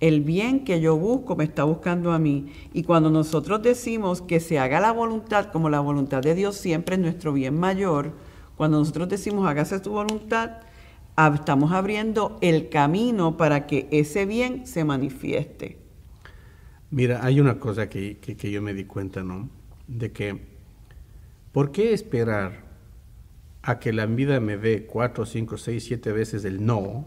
El 0.00 0.22
bien 0.22 0.64
que 0.64 0.80
yo 0.80 0.96
busco 0.96 1.36
me 1.36 1.44
está 1.44 1.62
buscando 1.62 2.12
a 2.12 2.18
mí. 2.18 2.52
Y 2.74 2.82
cuando 2.82 3.10
nosotros 3.10 3.62
decimos 3.62 4.20
que 4.20 4.40
se 4.40 4.58
haga 4.58 4.80
la 4.80 4.90
voluntad, 4.90 5.52
como 5.52 5.70
la 5.70 5.78
voluntad 5.78 6.20
de 6.20 6.34
Dios 6.34 6.56
siempre 6.56 6.96
es 6.96 7.00
nuestro 7.00 7.32
bien 7.32 7.56
mayor, 7.58 8.12
cuando 8.56 8.78
nosotros 8.80 9.08
decimos 9.08 9.46
hágase 9.46 9.78
tu 9.78 9.92
voluntad, 9.92 10.62
estamos 11.32 11.70
abriendo 11.70 12.38
el 12.40 12.70
camino 12.70 13.36
para 13.36 13.68
que 13.68 13.86
ese 13.92 14.26
bien 14.26 14.66
se 14.66 14.84
manifieste. 14.84 15.78
Mira, 16.90 17.24
hay 17.24 17.38
una 17.38 17.60
cosa 17.60 17.88
que, 17.88 18.16
que 18.18 18.50
yo 18.50 18.60
me 18.60 18.74
di 18.74 18.84
cuenta, 18.84 19.22
¿no? 19.22 19.48
De 19.86 20.10
que, 20.10 20.40
¿por 21.52 21.70
qué 21.70 21.92
esperar 21.92 22.63
a 23.64 23.78
que 23.78 23.92
la 23.92 24.06
vida 24.06 24.40
me 24.40 24.58
dé 24.58 24.84
cuatro, 24.84 25.24
cinco, 25.24 25.56
seis, 25.56 25.84
siete 25.84 26.12
veces 26.12 26.44
el 26.44 26.64
no, 26.64 27.06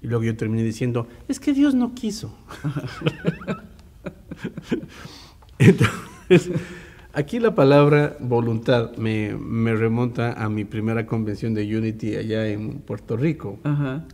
y 0.00 0.06
luego 0.06 0.24
yo 0.24 0.36
terminé 0.36 0.62
diciendo, 0.62 1.06
es 1.28 1.38
que 1.38 1.52
Dios 1.52 1.74
no 1.74 1.94
quiso. 1.94 2.34
Entonces, 5.58 6.50
aquí 7.12 7.38
la 7.38 7.54
palabra 7.54 8.16
voluntad 8.20 8.96
me, 8.96 9.36
remonta 9.74 10.32
a 10.32 10.48
mi 10.48 10.64
primera 10.64 11.04
convención 11.04 11.52
de 11.52 11.76
Unity 11.76 12.16
allá 12.16 12.48
en 12.48 12.78
Puerto 12.78 13.18
Rico, 13.18 13.58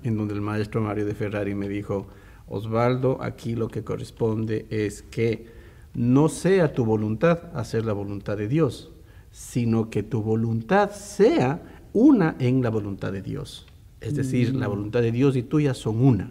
en 0.02 0.16
donde 0.16 0.34
el 0.34 0.40
maestro 0.40 0.80
Mario 0.80 1.06
de 1.06 1.14
Ferrari 1.14 1.54
me 1.54 1.68
dijo, 1.68 2.08
Osvaldo, 2.48 3.22
aquí 3.22 3.54
lo 3.54 3.68
que 3.68 3.84
corresponde 3.84 4.66
es 4.70 5.02
que 5.02 5.46
no 5.94 6.28
sea 6.28 6.72
tu 6.72 6.84
voluntad 6.84 7.50
hacer 7.54 7.84
la 7.84 7.92
voluntad 7.92 8.36
de 8.36 8.48
Dios, 8.48 8.90
sino 9.36 9.90
que 9.90 10.02
tu 10.02 10.22
voluntad 10.22 10.92
sea 10.92 11.60
una 11.92 12.36
en 12.38 12.62
la 12.62 12.70
voluntad 12.70 13.12
de 13.12 13.20
Dios. 13.20 13.66
Es 14.00 14.16
decir, 14.16 14.54
la 14.54 14.66
mm. 14.66 14.70
voluntad 14.70 15.02
de 15.02 15.12
Dios 15.12 15.36
y 15.36 15.42
tuya 15.42 15.74
son 15.74 16.02
una. 16.02 16.30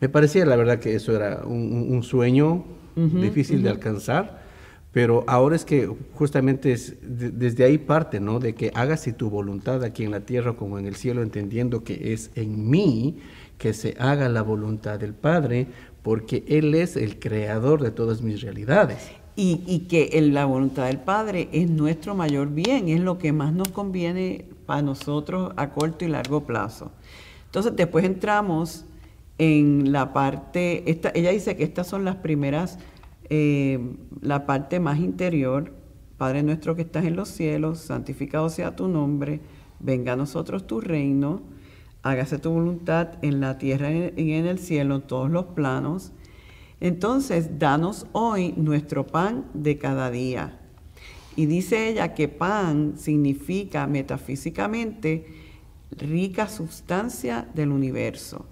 Me 0.00 0.08
parecía 0.08 0.44
la 0.44 0.56
verdad 0.56 0.80
que 0.80 0.96
eso 0.96 1.14
era 1.14 1.44
un, 1.46 2.02
sueño 2.02 2.64
difícil 2.96 3.62
de 3.62 3.68
alcanzar, 3.68 4.42
pero 4.90 5.22
ahora 5.28 5.54
es 5.54 5.64
que 5.64 5.88
justamente 6.14 6.72
es 6.72 6.96
desde 7.02 7.62
ahí 7.62 7.78
parte, 7.78 8.18
¿no? 8.18 8.40
De 8.40 8.56
que 8.56 8.72
hágase 8.74 9.12
tu 9.12 9.30
voluntad 9.30 9.84
aquí 9.84 10.02
en 10.02 10.10
la 10.10 10.26
tierra 10.26 10.54
como 10.54 10.80
en 10.80 10.86
el 10.86 10.96
cielo, 10.96 11.22
entendiendo 11.22 11.84
que 11.84 12.12
es 12.12 12.32
en 12.34 12.68
mí 12.68 13.18
que 13.58 13.72
se 13.74 13.94
haga 14.00 14.28
la 14.28 14.42
voluntad 14.42 14.98
del 14.98 15.14
Padre, 15.14 15.68
porque 16.02 16.44
Él 16.48 16.74
es 16.74 16.96
el 16.96 17.20
creador 17.20 17.80
de 17.80 17.92
todas 17.92 18.22
mis 18.22 18.42
realidades 18.42 19.12
y, 19.36 19.80
que 19.88 20.20
la 20.22 20.44
voluntad 20.44 20.86
del 20.86 20.98
Padre 20.98 21.48
es 21.52 21.68
nuestro 21.68 22.14
mayor 22.14 22.50
bien, 22.50 22.88
es 22.88 23.00
lo 23.00 23.18
que 23.18 23.32
más 23.32 23.52
nos 23.52 23.68
conviene 23.68 24.44
para 24.66 24.82
nosotros 24.82 25.52
a 25.56 25.70
corto 25.70 26.04
y 26.04 26.08
largo 26.08 26.44
plazo. 26.44 26.92
Entonces 27.46 27.74
después 27.74 28.04
entramos 28.04 28.84
en 29.38 29.92
la 29.92 30.12
parte, 30.12 30.88
esta, 30.90 31.10
ella 31.14 31.30
dice 31.30 31.56
que 31.56 31.64
estas 31.64 31.88
son 31.88 32.04
las 32.04 32.16
primeras, 32.16 32.78
eh, 33.28 33.80
la 34.20 34.46
parte 34.46 34.78
más 34.78 34.98
interior, 35.00 35.72
Padre 36.16 36.44
nuestro 36.44 36.76
que 36.76 36.82
estás 36.82 37.04
en 37.04 37.16
los 37.16 37.28
cielos, 37.28 37.80
santificado 37.80 38.48
sea 38.48 38.76
tu 38.76 38.86
nombre, 38.86 39.40
venga 39.80 40.12
a 40.12 40.16
nosotros 40.16 40.66
tu 40.66 40.80
reino, 40.80 41.42
hágase 42.02 42.38
tu 42.38 42.50
voluntad 42.50 43.18
en 43.22 43.40
la 43.40 43.58
tierra 43.58 43.90
y 43.90 44.32
en 44.32 44.46
el 44.46 44.60
cielo, 44.60 44.96
en 44.96 45.02
todos 45.02 45.30
los 45.30 45.46
planos. 45.46 46.12
Entonces, 46.80 47.58
danos 47.58 48.06
hoy 48.12 48.52
nuestro 48.56 49.06
pan 49.06 49.46
de 49.54 49.78
cada 49.78 50.10
día. 50.10 50.60
Y 51.36 51.46
dice 51.46 51.88
ella 51.88 52.14
que 52.14 52.28
pan 52.28 52.94
significa 52.96 53.86
metafísicamente 53.86 55.26
rica 55.90 56.48
sustancia 56.48 57.48
del 57.54 57.70
universo. 57.70 58.46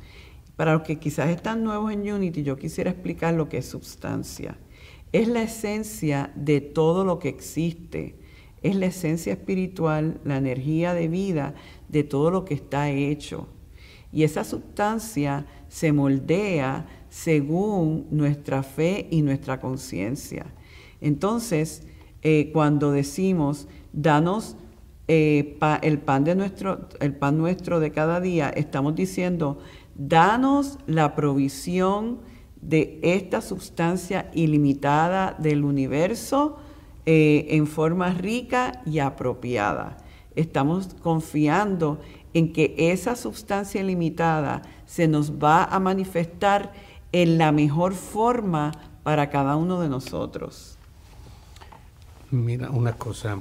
Para 0.56 0.74
los 0.74 0.82
que 0.82 0.98
quizás 0.98 1.30
están 1.30 1.64
nuevos 1.64 1.92
en 1.92 2.10
Unity, 2.10 2.42
yo 2.42 2.56
quisiera 2.56 2.90
explicar 2.90 3.34
lo 3.34 3.48
que 3.48 3.58
es 3.58 3.66
sustancia. 3.66 4.58
Es 5.12 5.28
la 5.28 5.42
esencia 5.42 6.32
de 6.34 6.60
todo 6.60 7.04
lo 7.04 7.18
que 7.18 7.28
existe. 7.28 8.16
Es 8.62 8.76
la 8.76 8.86
esencia 8.86 9.32
espiritual, 9.32 10.20
la 10.24 10.36
energía 10.36 10.94
de 10.94 11.08
vida 11.08 11.54
de 11.88 12.04
todo 12.04 12.30
lo 12.30 12.44
que 12.44 12.54
está 12.54 12.90
hecho. 12.90 13.48
Y 14.12 14.24
esa 14.24 14.44
sustancia 14.44 15.46
se 15.68 15.92
moldea 15.92 16.86
según 17.12 18.06
nuestra 18.10 18.62
fe 18.62 19.06
y 19.10 19.20
nuestra 19.20 19.60
conciencia. 19.60 20.46
Entonces, 21.02 21.82
eh, 22.22 22.48
cuando 22.54 22.90
decimos, 22.90 23.68
danos 23.92 24.56
eh, 25.08 25.58
el, 25.82 25.98
pan 25.98 26.24
de 26.24 26.34
nuestro, 26.34 26.88
el 27.00 27.14
pan 27.14 27.36
nuestro 27.36 27.80
de 27.80 27.92
cada 27.92 28.18
día, 28.18 28.48
estamos 28.48 28.94
diciendo, 28.94 29.58
danos 29.94 30.78
la 30.86 31.14
provisión 31.14 32.20
de 32.62 32.98
esta 33.02 33.42
sustancia 33.42 34.30
ilimitada 34.32 35.36
del 35.38 35.66
universo 35.66 36.56
eh, 37.04 37.46
en 37.50 37.66
forma 37.66 38.14
rica 38.14 38.80
y 38.86 39.00
apropiada. 39.00 39.98
Estamos 40.34 40.94
confiando 41.02 42.00
en 42.32 42.54
que 42.54 42.74
esa 42.78 43.16
sustancia 43.16 43.82
ilimitada 43.82 44.62
se 44.86 45.08
nos 45.08 45.32
va 45.32 45.64
a 45.64 45.78
manifestar 45.78 46.72
en 47.12 47.38
la 47.38 47.52
mejor 47.52 47.94
forma 47.94 48.72
para 49.02 49.30
cada 49.30 49.56
uno 49.56 49.80
de 49.80 49.88
nosotros. 49.88 50.78
Mira, 52.30 52.70
una 52.70 52.94
cosa, 52.94 53.38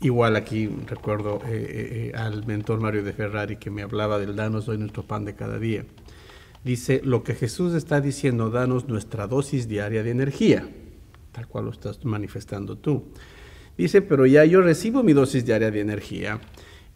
igual 0.00 0.36
aquí 0.36 0.68
recuerdo 0.86 1.40
eh, 1.46 1.48
eh, 1.48 2.12
eh, 2.12 2.12
al 2.14 2.46
mentor 2.46 2.80
Mario 2.80 3.02
de 3.02 3.12
Ferrari 3.12 3.56
que 3.56 3.70
me 3.70 3.82
hablaba 3.82 4.18
del 4.18 4.36
danos 4.36 4.68
hoy 4.68 4.78
nuestro 4.78 5.02
pan 5.02 5.24
de 5.24 5.34
cada 5.34 5.58
día. 5.58 5.84
Dice, 6.62 7.00
lo 7.02 7.22
que 7.22 7.34
Jesús 7.34 7.72
está 7.72 8.02
diciendo, 8.02 8.50
danos 8.50 8.86
nuestra 8.86 9.26
dosis 9.26 9.66
diaria 9.66 10.02
de 10.02 10.10
energía, 10.10 10.68
tal 11.32 11.46
cual 11.48 11.64
lo 11.64 11.70
estás 11.70 12.04
manifestando 12.04 12.76
tú. 12.76 13.04
Dice, 13.78 14.02
pero 14.02 14.26
ya 14.26 14.44
yo 14.44 14.60
recibo 14.60 15.02
mi 15.02 15.14
dosis 15.14 15.46
diaria 15.46 15.70
de 15.70 15.80
energía 15.80 16.38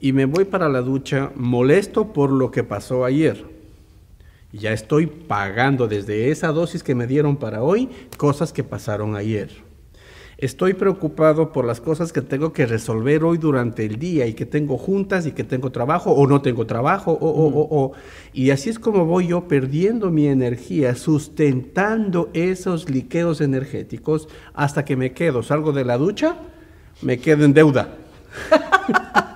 y 0.00 0.12
me 0.12 0.27
voy 0.27 0.44
para 0.44 0.68
la 0.68 0.83
ducha 0.83 1.33
molesto 1.35 2.12
por 2.12 2.31
lo 2.31 2.50
que 2.50 2.62
pasó 2.62 3.07
ayer. 3.07 3.42
Ya 4.57 4.73
estoy 4.73 5.07
pagando 5.07 5.88
desde 5.88 6.31
esa 6.31 6.53
dosis 6.53 6.85
que 6.85 6.95
me 6.95 7.09
dieron 7.09 7.38
para 7.38 7.64
hoy 7.64 7.88
cosas 8.17 8.53
que 8.53 8.62
pasaron 8.62 9.17
ayer. 9.17 9.51
Estoy 10.38 10.75
preocupado 10.75 11.51
por 11.51 11.64
las 11.64 11.81
cosas 11.81 12.12
que 12.12 12.21
tengo 12.21 12.53
que 12.53 12.64
resolver 12.64 13.25
hoy 13.25 13.38
durante 13.38 13.85
el 13.85 13.99
día 13.99 14.29
y 14.29 14.35
que 14.35 14.47
tengo 14.47 14.79
juntas 14.79 15.27
y 15.27 15.33
que 15.33 15.43
tengo 15.43 15.73
trabajo 15.73 16.12
o 16.12 16.29
no 16.29 16.40
tengo 16.40 16.67
trabajo 16.67 17.11
o, 17.12 17.29
o, 17.29 17.49
o, 17.49 17.85
o. 17.85 17.93
Y 18.33 18.51
así 18.51 18.71
es 18.71 18.79
como 18.79 19.07
voy 19.07 19.27
yo 19.29 19.49
perdiendo 19.49 20.12
mi 20.12 20.29
energía, 20.29 20.95
sustentando 20.95 22.31
esos 22.33 22.88
liqueos 22.88 23.40
energéticos 23.40 24.29
hasta 24.53 24.85
que 24.85 24.95
me 24.95 25.12
quedo, 25.12 25.43
salgo 25.43 25.73
de 25.73 25.85
la 25.85 25.99
ducha, 25.99 26.37
me 27.03 27.19
quedo 27.19 27.45
en 27.45 27.55
deuda. 27.55 27.97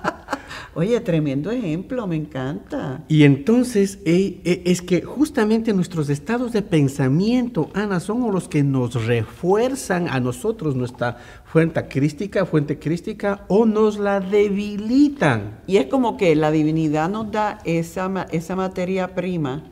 Oye, 0.79 0.97
tremendo 1.01 1.51
ejemplo, 1.51 2.07
me 2.07 2.15
encanta. 2.15 3.03
Y 3.09 3.23
entonces 3.23 3.99
eh, 4.05 4.39
eh, 4.45 4.61
es 4.63 4.81
que 4.81 5.01
justamente 5.01 5.73
nuestros 5.73 6.07
estados 6.07 6.53
de 6.53 6.61
pensamiento, 6.61 7.69
Ana, 7.73 7.99
son 7.99 8.31
los 8.31 8.47
que 8.47 8.63
nos 8.63 9.05
refuerzan 9.05 10.07
a 10.07 10.21
nosotros 10.21 10.77
nuestra 10.77 11.17
fuente 11.43 11.85
crística, 11.89 12.45
fuente 12.45 12.79
crística, 12.79 13.43
o 13.49 13.65
nos 13.65 13.99
la 13.99 14.21
debilitan. 14.21 15.59
Y 15.67 15.75
es 15.75 15.87
como 15.87 16.15
que 16.15 16.33
la 16.37 16.49
divinidad 16.49 17.09
nos 17.09 17.29
da 17.29 17.59
esa, 17.65 18.25
esa 18.31 18.55
materia 18.55 19.13
prima, 19.15 19.65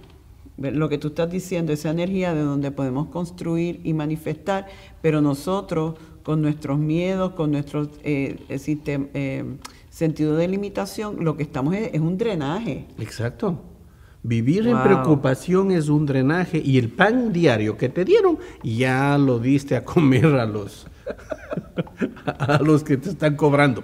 lo 0.58 0.90
que 0.90 0.98
tú 0.98 1.08
estás 1.08 1.32
diciendo, 1.32 1.72
esa 1.72 1.92
energía 1.92 2.34
de 2.34 2.42
donde 2.42 2.72
podemos 2.72 3.08
construir 3.08 3.80
y 3.86 3.94
manifestar, 3.94 4.68
pero 5.02 5.22
nosotros 5.22 5.96
con 6.24 6.42
nuestros 6.42 6.78
miedos, 6.78 7.32
con 7.32 7.52
nuestros 7.52 7.92
eh, 8.04 8.36
sistema, 8.60 9.06
eh, 9.14 9.46
sentido 9.98 10.36
de 10.36 10.48
limitación, 10.48 11.24
lo 11.26 11.36
que 11.36 11.44
estamos 11.44 11.74
es, 11.74 11.90
es 11.92 12.00
un 12.00 12.20
drenaje. 12.20 12.86
Exacto. 13.00 13.64
Vivir 14.22 14.66
wow. 14.66 14.74
en 14.74 14.84
preocupación 14.84 15.72
es 15.72 15.90
un 15.90 16.06
drenaje 16.06 16.62
y 16.64 16.78
el 16.78 16.90
pan 16.90 17.34
diario 17.34 17.78
que 17.78 17.90
te 17.90 18.06
dieron 18.06 18.38
ya 18.62 19.18
lo 19.18 19.40
diste 19.40 19.76
a 19.76 19.84
comer 19.84 20.26
a 20.26 20.46
los 20.46 20.86
a 22.26 22.60
los 22.62 22.84
que 22.84 22.98
te 22.98 23.10
están 23.10 23.36
cobrando. 23.36 23.84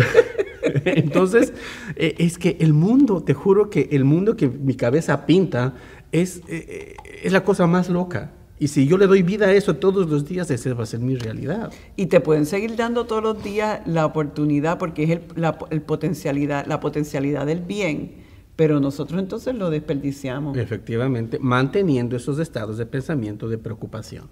Entonces, 0.84 1.52
eh, 1.96 2.14
es 2.18 2.38
que 2.38 2.56
el 2.60 2.72
mundo, 2.72 3.22
te 3.22 3.34
juro 3.34 3.68
que 3.68 3.88
el 3.92 4.04
mundo 4.04 4.34
que 4.34 4.48
mi 4.48 4.74
cabeza 4.74 5.26
pinta 5.26 5.74
es, 6.10 6.40
eh, 6.48 6.94
es 7.22 7.32
la 7.32 7.44
cosa 7.44 7.66
más 7.66 7.90
loca. 7.90 8.32
Y 8.60 8.68
si 8.68 8.86
yo 8.86 8.98
le 8.98 9.06
doy 9.06 9.22
vida 9.22 9.46
a 9.46 9.52
eso 9.52 9.76
todos 9.76 10.08
los 10.08 10.26
días, 10.26 10.50
esa 10.50 10.74
va 10.74 10.82
a 10.82 10.86
ser 10.86 11.00
mi 11.00 11.14
realidad. 11.14 11.72
Y 11.96 12.06
te 12.06 12.20
pueden 12.20 12.44
seguir 12.44 12.74
dando 12.74 13.04
todos 13.06 13.22
los 13.22 13.42
días 13.42 13.80
la 13.86 14.04
oportunidad 14.04 14.78
porque 14.78 15.04
es 15.04 15.10
el, 15.10 15.22
la, 15.36 15.58
el 15.70 15.80
potencialidad, 15.82 16.66
la 16.66 16.80
potencialidad 16.80 17.46
del 17.46 17.60
bien, 17.60 18.16
pero 18.56 18.80
nosotros 18.80 19.20
entonces 19.20 19.54
lo 19.54 19.70
desperdiciamos. 19.70 20.56
Efectivamente, 20.58 21.38
manteniendo 21.38 22.16
esos 22.16 22.40
estados 22.40 22.78
de 22.78 22.86
pensamiento 22.86 23.48
de 23.48 23.58
preocupación. 23.58 24.28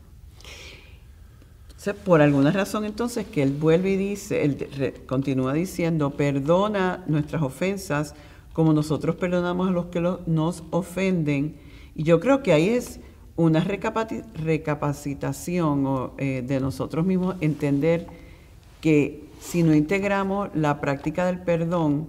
Entonces, 1.69 1.95
por 2.05 2.21
alguna 2.21 2.51
razón 2.51 2.85
entonces 2.85 3.27
que 3.27 3.45
él 3.45 3.53
vuelve 3.53 3.91
y 3.91 3.97
dice, 3.97 4.45
él 4.45 4.67
re, 4.77 4.95
continúa 5.07 5.53
diciendo, 5.53 6.11
perdona 6.11 7.05
nuestras 7.07 7.43
ofensas 7.43 8.15
como 8.53 8.73
nosotros 8.73 9.17
perdonamos 9.17 9.69
a 9.69 9.71
los 9.71 9.87
que 9.87 10.01
lo, 10.01 10.23
nos 10.27 10.65
ofenden. 10.71 11.57
Y 11.95 12.03
yo 12.03 12.19
creo 12.19 12.43
que 12.43 12.55
ahí 12.55 12.71
es 12.71 13.01
una 13.37 13.61
recapacitación 13.61 16.11
eh, 16.19 16.43
de 16.47 16.61
nosotros 16.61 17.07
mismos, 17.07 17.37
entender 17.41 18.07
que 18.81 19.25
si 19.41 19.63
no 19.63 19.75
integramos 19.75 20.49
la 20.55 20.81
práctica 20.81 21.27
del 21.27 21.41
perdón, 21.41 22.09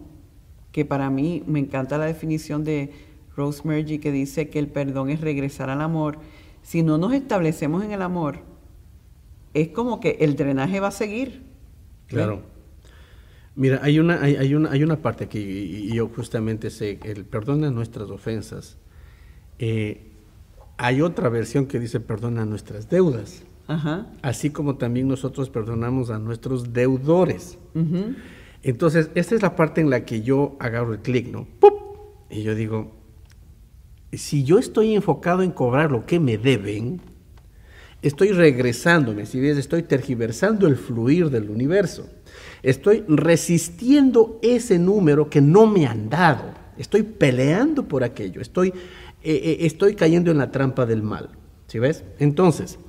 que 0.71 0.85
para 0.85 1.09
mí 1.09 1.43
me 1.45 1.59
encanta 1.59 1.97
la 1.97 2.05
definición 2.05 2.63
de 2.63 2.91
Rosemary 3.35 3.99
que 3.99 4.11
dice 4.11 4.49
que 4.49 4.59
el 4.59 4.67
perdón 4.67 5.09
es 5.09 5.21
regresar 5.21 5.69
al 5.69 5.81
amor, 5.81 6.19
si 6.63 6.83
no 6.83 6.97
nos 6.97 7.13
establecemos 7.13 7.83
en 7.83 7.91
el 7.91 8.01
amor, 8.01 8.39
es 9.53 9.69
como 9.69 9.99
que 9.99 10.17
el 10.19 10.35
drenaje 10.35 10.79
va 10.79 10.87
a 10.87 10.91
seguir. 10.91 11.43
Claro. 12.07 12.41
Mira, 13.55 13.79
hay 13.81 13.99
una, 13.99 14.21
hay, 14.21 14.35
hay, 14.35 14.53
una, 14.53 14.71
hay 14.71 14.83
una 14.83 14.97
parte 14.97 15.27
que 15.27 15.87
yo 15.87 16.07
justamente 16.09 16.69
sé, 16.69 16.99
el 17.03 17.25
perdón 17.25 17.61
de 17.61 17.71
nuestras 17.71 18.09
ofensas. 18.09 18.77
Eh, 19.59 20.07
hay 20.77 21.01
otra 21.01 21.29
versión 21.29 21.65
que 21.65 21.79
dice 21.79 21.99
perdona 21.99 22.45
nuestras 22.45 22.89
deudas. 22.89 23.43
Ajá. 23.67 24.07
Así 24.21 24.49
como 24.49 24.77
también 24.77 25.07
nosotros 25.07 25.49
perdonamos 25.49 26.09
a 26.09 26.19
nuestros 26.19 26.71
deudores. 26.73 27.57
Uh 27.73 27.79
-huh. 27.79 28.15
Entonces, 28.63 29.09
esta 29.15 29.35
es 29.35 29.41
la 29.41 29.55
parte 29.55 29.81
en 29.81 29.89
la 29.89 30.05
que 30.05 30.21
yo 30.21 30.55
agarro 30.59 30.93
el 30.93 30.99
clic, 30.99 31.27
¿no? 31.31 31.47
¡Pup! 31.59 31.73
Y 32.29 32.43
yo 32.43 32.55
digo, 32.55 32.95
si 34.13 34.43
yo 34.43 34.57
estoy 34.57 34.95
enfocado 34.95 35.43
en 35.43 35.51
cobrar 35.51 35.91
lo 35.91 36.05
que 36.05 36.19
me 36.19 36.37
deben, 36.37 37.01
estoy 38.01 38.31
regresándome, 38.31 39.25
si 39.25 39.39
ves, 39.39 39.57
estoy 39.57 39.83
tergiversando 39.83 40.67
el 40.67 40.75
fluir 40.75 41.29
del 41.29 41.49
universo. 41.49 42.09
Estoy 42.63 43.03
resistiendo 43.07 44.39
ese 44.41 44.79
número 44.79 45.29
que 45.29 45.41
no 45.41 45.67
me 45.67 45.85
han 45.85 46.09
dado. 46.09 46.53
Estoy 46.77 47.03
peleando 47.03 47.87
por 47.87 48.03
aquello. 48.03 48.41
Estoy 48.41 48.73
eh, 49.23 49.57
estoy 49.61 49.95
cayendo 49.95 50.31
en 50.31 50.37
la 50.37 50.51
trampa 50.51 50.85
del 50.85 51.03
mal. 51.03 51.29
¿Sí 51.67 51.79
ves? 51.79 52.03
Entonces, 52.19 52.79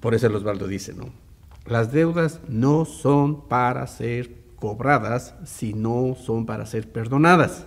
por 0.00 0.14
eso 0.14 0.26
el 0.26 0.34
Osvaldo 0.34 0.66
dice, 0.66 0.92
¿no? 0.94 1.12
Las 1.66 1.92
deudas 1.92 2.40
no 2.48 2.84
son 2.84 3.48
para 3.48 3.86
ser 3.86 4.30
cobradas, 4.56 5.34
sino 5.44 6.14
son 6.14 6.46
para 6.46 6.66
ser 6.66 6.90
perdonadas. 6.90 7.66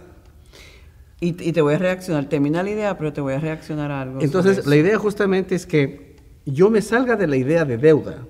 Y, 1.20 1.30
y, 1.30 1.54
te 1.54 1.62
voy 1.62 1.76
a 1.76 1.78
reaccionar, 1.78 2.28
termina 2.28 2.62
la 2.64 2.70
idea, 2.70 2.98
pero 2.98 3.14
te 3.14 3.22
voy 3.22 3.34
a 3.34 3.40
reaccionar 3.40 3.92
a 3.92 4.02
algo. 4.02 4.20
Entonces, 4.22 4.66
la 4.66 4.76
idea 4.76 4.98
justamente 4.98 5.56
es 5.56 5.66
que 5.66 6.18
yo 6.46 6.70
me 6.70 6.82
salga 6.82 7.16
de 7.16 7.28
la 7.28 7.38
idea 7.38 7.64
de 7.66 7.78
deuda, 7.78 8.26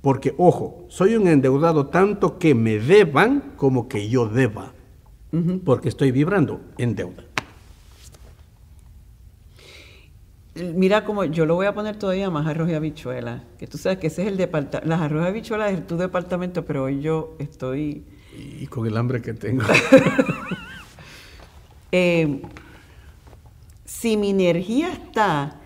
porque, 0.00 0.34
ojo, 0.38 0.86
soy 0.88 1.16
un 1.16 1.28
endeudado 1.28 1.88
tanto 1.88 2.38
que 2.38 2.54
me 2.54 2.78
deban 2.78 3.52
como 3.56 3.88
que 3.88 4.08
yo 4.08 4.28
deba, 4.28 4.72
uh 5.32 5.36
-huh. 5.36 5.60
porque 5.62 5.90
estoy 5.90 6.10
vibrando 6.10 6.62
en 6.78 6.94
deuda. 6.94 7.24
Mira 10.74 11.04
como 11.04 11.24
yo 11.24 11.46
lo 11.46 11.54
voy 11.54 11.66
a 11.66 11.74
poner 11.74 11.96
todavía 11.96 12.30
más 12.30 12.46
arroz 12.46 12.70
y 12.70 12.74
habichuela, 12.74 13.44
que 13.58 13.66
tú 13.66 13.78
sabes 13.78 13.98
que 13.98 14.08
ese 14.08 14.22
es 14.22 14.28
el 14.28 14.36
departamento, 14.36 14.88
las 14.88 15.00
arroz 15.00 15.24
y 15.24 15.28
habichuelas 15.28 15.72
es 15.72 15.86
tu 15.86 15.96
departamento, 15.96 16.64
pero 16.64 16.84
hoy 16.84 17.00
yo 17.00 17.36
estoy... 17.38 18.04
Y 18.36 18.66
con 18.66 18.86
el 18.86 18.96
hambre 18.96 19.20
que 19.20 19.34
tengo. 19.34 19.64
eh, 21.92 22.42
si 23.84 24.16
mi 24.16 24.30
energía 24.30 24.92
está 24.92 25.60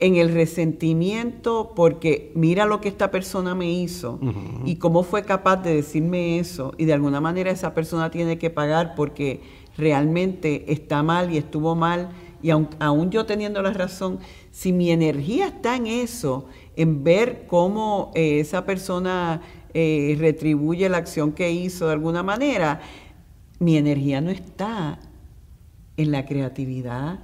en 0.00 0.16
el 0.16 0.32
resentimiento 0.32 1.72
porque 1.74 2.32
mira 2.34 2.66
lo 2.66 2.80
que 2.80 2.88
esta 2.88 3.10
persona 3.10 3.54
me 3.54 3.70
hizo 3.70 4.18
uh 4.20 4.26
-huh. 4.26 4.62
y 4.64 4.76
cómo 4.76 5.02
fue 5.02 5.22
capaz 5.22 5.56
de 5.56 5.74
decirme 5.74 6.38
eso 6.38 6.72
y 6.78 6.84
de 6.84 6.92
alguna 6.92 7.20
manera 7.20 7.50
esa 7.50 7.74
persona 7.74 8.10
tiene 8.10 8.38
que 8.38 8.50
pagar 8.50 8.94
porque 8.94 9.40
realmente 9.76 10.72
está 10.72 11.02
mal 11.02 11.32
y 11.32 11.38
estuvo 11.38 11.74
mal 11.74 12.10
y 12.42 12.50
aun, 12.50 12.68
aún 12.78 13.10
yo 13.10 13.26
teniendo 13.26 13.62
la 13.62 13.72
razón, 13.72 14.18
si 14.50 14.72
mi 14.72 14.90
energía 14.90 15.48
está 15.48 15.76
en 15.76 15.86
eso, 15.86 16.46
en 16.76 17.02
ver 17.02 17.46
cómo 17.46 18.12
eh, 18.14 18.40
esa 18.40 18.64
persona 18.64 19.40
eh, 19.74 20.16
retribuye 20.18 20.88
la 20.88 20.98
acción 20.98 21.32
que 21.32 21.50
hizo 21.50 21.86
de 21.86 21.92
alguna 21.92 22.22
manera, 22.22 22.80
mi 23.58 23.76
energía 23.76 24.20
no 24.20 24.30
está 24.30 25.00
en 25.96 26.12
la 26.12 26.24
creatividad, 26.24 27.18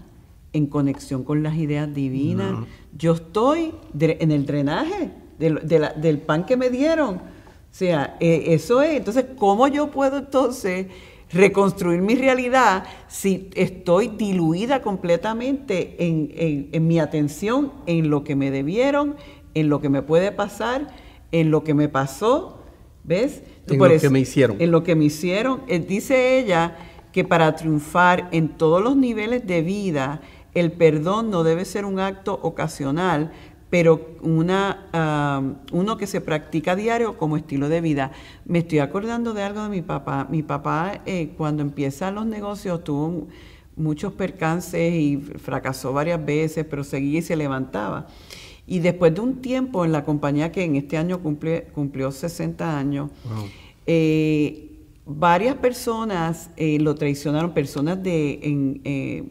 en 0.53 0.67
conexión 0.67 1.25
con 1.25 1.43
las 1.43 1.57
ideas 1.57 1.93
divinas. 1.95 2.53
No. 2.53 2.67
Yo 2.97 3.13
estoy 3.15 3.73
en 3.99 4.31
el 4.31 4.47
drenaje 4.47 5.11
del 5.39 6.19
pan 6.19 6.47
que 6.47 6.57
me 6.57 6.71
dieron. 6.71 7.17
O 7.17 7.77
sea, 7.77 8.17
eh, 8.21 8.45
eso 8.49 8.83
es. 8.83 8.97
Entonces, 8.97 9.27
¿cómo 9.37 9.67
yo 9.67 9.91
puedo 9.91 10.19
entonces 10.19 10.87
reconstruir 11.33 12.01
mi 12.01 12.15
realidad 12.15 12.85
si 13.09 13.51
estoy 13.55 14.09
diluida 14.09 14.83
completamente 14.83 15.97
en, 15.99 16.31
en, 16.35 16.69
en, 16.73 16.87
mi 16.87 16.99
atención 16.99 17.73
en 17.87 18.11
lo 18.11 18.25
que 18.25 18.37
me 18.37 18.51
debieron, 18.51 19.17
en 19.55 19.69
lo 19.69 19.81
que 19.81 19.89
me 19.89 20.03
puede 20.03 20.33
pasar, 20.33 20.89
en 21.33 21.51
lo 21.51 21.65
que 21.65 21.75
me 21.75 21.89
pasó, 21.89 22.59
¿ves? 23.03 23.43
En 23.67 23.79
Por 23.79 23.89
lo 23.89 23.95
eso, 23.95 24.07
que 24.07 24.11
me 24.11 24.21
hicieron. 24.21 24.57
En 24.61 24.71
lo 24.71 24.83
que 24.85 24.95
me 24.95 25.05
hicieron. 25.05 25.63
Eh, 25.69 25.79
dice 25.79 26.39
ella 26.39 26.77
que 27.13 27.25
para 27.25 27.55
triunfar 27.55 28.29
en 28.33 28.49
todos 28.49 28.83
los 28.83 28.97
niveles 28.97 29.47
de 29.47 29.63
vida, 29.63 30.21
el 30.55 30.73
perdón 30.73 31.31
no 31.31 31.43
debe 31.43 31.65
ser 31.65 31.85
un 31.85 32.01
acto 32.01 32.39
ocasional, 32.43 33.33
pero 33.75 34.19
una, 34.23 34.87
uh, 35.73 35.77
uno 35.77 35.97
que 35.97 36.07
se 36.07 36.21
practica 36.21 36.71
a 36.73 36.77
diario 36.77 37.19
como 37.19 37.37
estilo 37.37 37.69
de 37.69 37.81
vida. 37.81 38.13
Me 38.45 38.61
estoy 38.61 38.79
acordando 38.79 39.35
de 39.35 39.43
algo 39.43 39.65
de 39.65 39.69
mi 39.69 39.83
papá. 39.83 40.29
Mi 40.31 40.45
papá, 40.45 41.01
eh, 41.07 41.33
cuando 41.37 41.61
empieza 41.61 42.13
los 42.13 42.25
negocios, 42.25 42.85
tuvo 42.85 43.27
muchos 43.75 44.13
percances 44.13 44.95
y 44.95 45.17
fracasó 45.17 45.93
varias 45.93 46.25
veces, 46.25 46.65
pero 46.71 46.85
seguía 46.85 47.19
y 47.19 47.23
se 47.23 47.35
levantaba. 47.35 48.07
Y 48.65 48.79
después 48.79 49.13
de 49.13 49.23
un 49.23 49.43
tiempo 49.43 49.85
en 49.85 49.91
la 49.91 50.05
compañía 50.05 50.53
que 50.53 50.63
en 50.63 50.77
este 50.77 50.97
año 50.97 51.21
cumplió 51.21 52.13
60 52.13 52.79
años, 52.79 53.11
eh, 53.87 54.71
varias 55.05 55.57
personas 55.57 56.49
eh, 56.57 56.79
lo 56.79 56.95
traicionaron, 56.95 57.53
personas 57.53 58.01
de, 58.01 58.39
eh, 58.85 59.25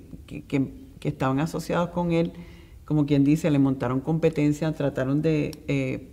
que, 0.49 0.83
estaban 1.07 1.39
asociados 1.39 1.91
con 1.91 2.11
él, 2.11 2.33
como 2.93 3.07
quien 3.07 3.23
dice, 3.23 3.49
le 3.49 3.57
montaron 3.57 4.01
competencia, 4.01 4.71
trataron 4.73 5.23
de 5.23 6.11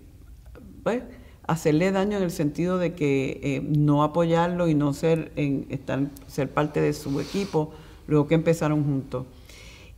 pues, 0.83 1.03
hacerle 1.47 1.93
daño 1.93 2.17
en 2.17 2.23
el 2.23 2.31
sentido 2.31 2.79
de 2.79 2.95
que 2.95 3.63
no 3.69 4.03
apoyarlo 4.03 4.67
y 4.67 4.75
no 4.75 4.95
ser, 4.95 5.31
en, 5.37 5.67
estar, 5.69 6.09
ser 6.27 6.49
parte 6.49 6.81
de 6.81 6.95
su 6.95 7.21
equipo, 7.21 7.73
luego 8.07 8.27
que 8.27 8.35
empezaron 8.35 8.83
juntos. 8.83 9.27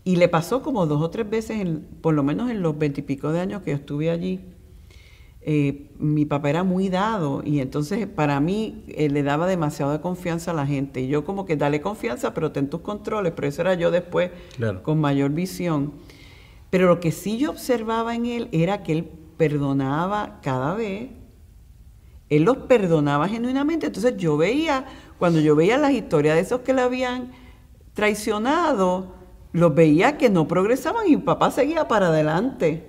Y 0.02 0.16
le 0.16 0.28
pasó 0.28 0.60
como 0.60 0.86
dos 0.86 1.00
o 1.00 1.10
tres 1.10 1.30
veces, 1.30 1.64
por 2.00 2.14
lo 2.14 2.24
menos 2.24 2.50
en 2.50 2.62
los 2.62 2.76
veintipico 2.76 3.30
de 3.30 3.38
años 3.38 3.62
que 3.62 3.70
yo 3.70 3.76
estuve 3.76 4.10
allí. 4.10 4.40
Eh, 5.44 5.88
mi 6.00 6.24
papá 6.24 6.50
era 6.50 6.64
muy 6.64 6.88
dado 6.88 7.42
y 7.44 7.58
entonces 7.58 8.06
para 8.06 8.38
mí 8.38 8.84
eh, 8.86 9.08
le 9.08 9.24
daba 9.24 9.48
demasiado 9.48 9.90
de 9.92 10.00
confianza 10.00 10.50
a 10.50 10.54
la 10.54 10.66
gente. 10.66 11.02
Y 11.02 11.06
yo 11.06 11.24
como 11.24 11.46
que 11.46 11.56
dale 11.56 11.80
confianza, 11.80 12.34
pero 12.34 12.50
ten 12.50 12.68
tus 12.68 12.80
controles, 12.80 13.32
pero 13.36 13.46
eso 13.46 13.62
era 13.62 13.74
yo 13.74 13.92
después 13.92 14.30
con 14.82 15.00
mayor 15.00 15.30
visión. 15.30 15.92
Pero 16.72 16.86
lo 16.86 17.00
que 17.00 17.12
sí 17.12 17.36
yo 17.36 17.50
observaba 17.50 18.14
en 18.14 18.24
él 18.24 18.48
era 18.50 18.82
que 18.82 18.92
él 18.92 19.04
perdonaba 19.36 20.40
cada 20.40 20.74
vez, 20.74 21.10
él 22.30 22.44
los 22.44 22.56
perdonaba 22.56 23.28
genuinamente. 23.28 23.88
Entonces 23.88 24.16
yo 24.16 24.38
veía, 24.38 24.86
cuando 25.18 25.38
yo 25.38 25.54
veía 25.54 25.76
las 25.76 25.92
historias 25.92 26.34
de 26.34 26.40
esos 26.40 26.60
que 26.60 26.72
le 26.72 26.80
habían 26.80 27.32
traicionado, 27.92 29.14
los 29.52 29.74
veía 29.74 30.16
que 30.16 30.30
no 30.30 30.48
progresaban 30.48 31.06
y 31.06 31.18
papá 31.18 31.50
seguía 31.50 31.88
para 31.88 32.06
adelante. 32.06 32.86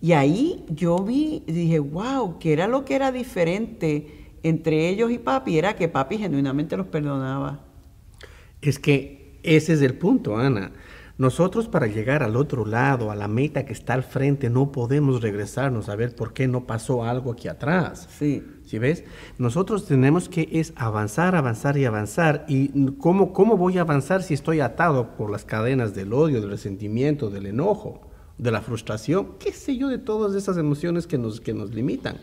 Y 0.00 0.12
ahí 0.12 0.64
yo 0.70 0.96
vi, 0.96 1.42
dije, 1.46 1.80
wow, 1.80 2.38
que 2.38 2.54
era 2.54 2.66
lo 2.66 2.86
que 2.86 2.94
era 2.94 3.12
diferente 3.12 4.30
entre 4.42 4.88
ellos 4.88 5.10
y 5.10 5.18
papi, 5.18 5.58
era 5.58 5.76
que 5.76 5.86
papi 5.86 6.16
genuinamente 6.16 6.78
los 6.78 6.86
perdonaba. 6.86 7.60
Es 8.62 8.78
que 8.78 9.38
ese 9.42 9.74
es 9.74 9.82
el 9.82 9.98
punto, 9.98 10.38
Ana. 10.38 10.72
Nosotros 11.18 11.68
para 11.68 11.86
llegar 11.86 12.22
al 12.22 12.36
otro 12.36 12.64
lado, 12.64 13.10
a 13.10 13.16
la 13.16 13.28
meta 13.28 13.64
que 13.64 13.72
está 13.72 13.94
al 13.94 14.02
frente, 14.02 14.48
no 14.50 14.72
podemos 14.72 15.20
regresarnos 15.20 15.88
a 15.88 15.96
ver 15.96 16.14
por 16.14 16.32
qué 16.32 16.48
no 16.48 16.66
pasó 16.66 17.04
algo 17.04 17.32
aquí 17.32 17.48
atrás. 17.48 18.08
Sí. 18.18 18.42
¿Sí 18.64 18.78
ves? 18.78 19.04
Nosotros 19.36 19.84
tenemos 19.84 20.30
que 20.30 20.48
es 20.52 20.72
avanzar, 20.76 21.34
avanzar 21.34 21.76
y 21.76 21.84
avanzar. 21.84 22.46
¿Y 22.48 22.92
cómo, 22.92 23.34
cómo 23.34 23.58
voy 23.58 23.76
a 23.76 23.82
avanzar 23.82 24.22
si 24.22 24.32
estoy 24.32 24.60
atado 24.60 25.14
por 25.14 25.30
las 25.30 25.44
cadenas 25.44 25.94
del 25.94 26.14
odio, 26.14 26.40
del 26.40 26.50
resentimiento, 26.50 27.28
del 27.28 27.46
enojo, 27.46 28.00
de 28.38 28.50
la 28.50 28.62
frustración? 28.62 29.32
¿Qué 29.38 29.52
sé 29.52 29.76
yo 29.76 29.88
de 29.88 29.98
todas 29.98 30.34
esas 30.34 30.56
emociones 30.56 31.06
que 31.06 31.18
nos, 31.18 31.40
que 31.40 31.52
nos 31.52 31.74
limitan? 31.74 32.16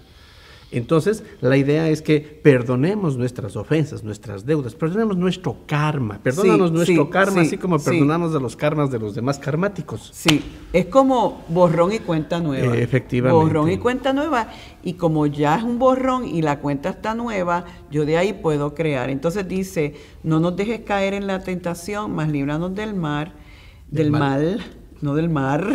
Entonces, 0.72 1.24
la 1.42 1.58
idea 1.58 1.90
es 1.90 2.04
que 2.04 2.20
perdonemos 2.20 3.18
nuestras 3.18 3.56
ofensas, 3.56 4.04
nuestras 4.04 4.46
deudas, 4.46 4.76
perdonemos 4.76 5.18
nuestro 5.18 5.58
karma, 5.66 6.20
perdónanos 6.22 6.72
nuestro 6.72 7.10
karma, 7.10 7.42
así 7.42 7.58
como 7.58 7.80
perdonamos 7.80 8.34
de 8.34 8.40
los 8.40 8.56
karmas 8.56 8.92
de 8.92 9.00
los 9.00 9.16
demás 9.16 9.40
karmáticos. 9.40 10.12
Sí, 10.14 10.44
es 10.72 10.86
como 10.86 11.44
borrón 11.48 11.92
y 11.92 12.00
cuenta 12.00 12.40
nueva. 12.40 12.78
efectivamente. 12.78 13.44
Borrón 13.44 13.72
y 13.72 13.78
cuenta 13.78 14.14
nueva, 14.14 14.50
y 14.84 14.94
como 14.94 15.26
ya 15.26 15.56
es 15.56 15.64
un 15.64 15.80
borrón 15.80 16.26
y 16.26 16.44
la 16.44 16.60
cuenta 16.60 16.90
está 16.90 17.16
nueva, 17.16 17.66
yo 17.90 18.06
de 18.06 18.18
ahí 18.18 18.34
puedo 18.34 18.76
crear. 18.76 19.10
Entonces 19.10 19.48
dice, 19.48 19.96
no 20.22 20.40
nos 20.40 20.56
dejes 20.56 20.82
caer 20.82 21.16
en 21.16 21.26
la 21.26 21.42
tentación, 21.42 22.14
más 22.14 22.30
líbranos 22.30 22.76
del 22.76 22.94
mar, 22.94 23.34
del, 23.90 24.12
mal, 24.12 24.64
no 25.02 25.16
del 25.16 25.30
mar. 25.30 25.66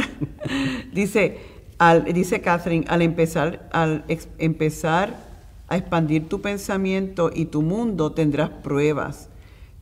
dice, 0.93 1.54
dice 2.13 2.41
Catherine, 2.41 2.85
al 2.89 3.03
empezar, 3.03 3.69
al 3.73 4.05
empezar 4.39 5.17
a 5.69 5.77
expandir 5.77 6.29
tu 6.29 6.41
pensamiento 6.41 7.31
y 7.35 7.47
tu 7.47 7.63
mundo 7.63 8.13
tendrás 8.13 8.51
pruebas, 8.51 9.29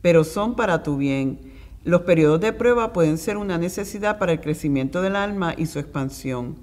pero 0.01 0.25
son 0.25 0.55
para 0.55 0.83
tu 0.83 0.97
bien. 0.97 1.39
Los 1.85 2.03
periodos 2.03 2.41
de 2.41 2.53
prueba 2.53 2.93
pueden 2.93 3.19
ser 3.19 3.37
una 3.37 3.59
necesidad 3.59 4.19
para 4.19 4.33
el 4.33 4.41
crecimiento 4.41 5.03
del 5.03 5.17
alma 5.17 5.55
y 5.57 5.67
su 5.67 5.79
expansión. 5.79 6.57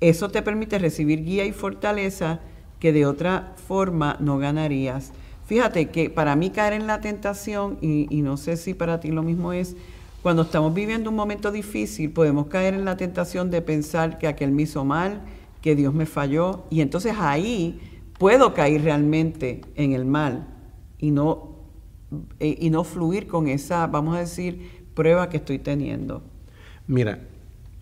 Eso 0.00 0.30
te 0.30 0.42
permite 0.42 0.78
recibir 0.78 1.24
guía 1.24 1.44
y 1.44 1.52
fortaleza 1.52 2.40
que 2.80 2.92
de 2.92 3.06
otra 3.06 3.54
forma 3.68 4.16
no 4.20 4.38
ganarías. 4.38 5.12
Fíjate 5.46 5.90
que 5.90 6.10
para 6.10 6.36
mí 6.36 6.50
caer 6.50 6.72
en 6.72 6.86
la 6.86 7.00
tentación, 7.00 7.78
y 7.80 8.22
no 8.22 8.36
sé 8.36 8.56
si 8.56 8.74
para 8.74 9.00
ti 9.00 9.10
lo 9.10 9.22
mismo 9.22 9.52
es, 9.52 9.76
cuando 10.22 10.42
estamos 10.42 10.74
viviendo 10.74 11.10
un 11.10 11.16
momento 11.16 11.52
difícil, 11.52 12.10
podemos 12.10 12.46
caer 12.46 12.74
en 12.74 12.84
la 12.84 12.96
tentación 12.96 13.50
de 13.50 13.62
pensar 13.62 14.18
que 14.18 14.26
aquel 14.26 14.50
me 14.50 14.62
hizo 14.62 14.84
mal, 14.84 15.22
que 15.60 15.74
Dios 15.76 15.94
me 15.94 16.06
falló, 16.06 16.64
y 16.70 16.80
entonces 16.80 17.14
ahí 17.18 17.80
puedo 18.18 18.54
caer 18.54 18.82
realmente 18.82 19.60
en 19.74 19.92
el 19.92 20.04
mal 20.04 20.46
y 20.98 21.10
no, 21.10 21.56
eh, 22.40 22.56
y 22.58 22.70
no 22.70 22.84
fluir 22.84 23.26
con 23.26 23.48
esa, 23.48 23.86
vamos 23.86 24.16
a 24.16 24.20
decir, 24.20 24.86
prueba 24.94 25.28
que 25.28 25.36
estoy 25.36 25.58
teniendo. 25.58 26.22
Mira, 26.86 27.20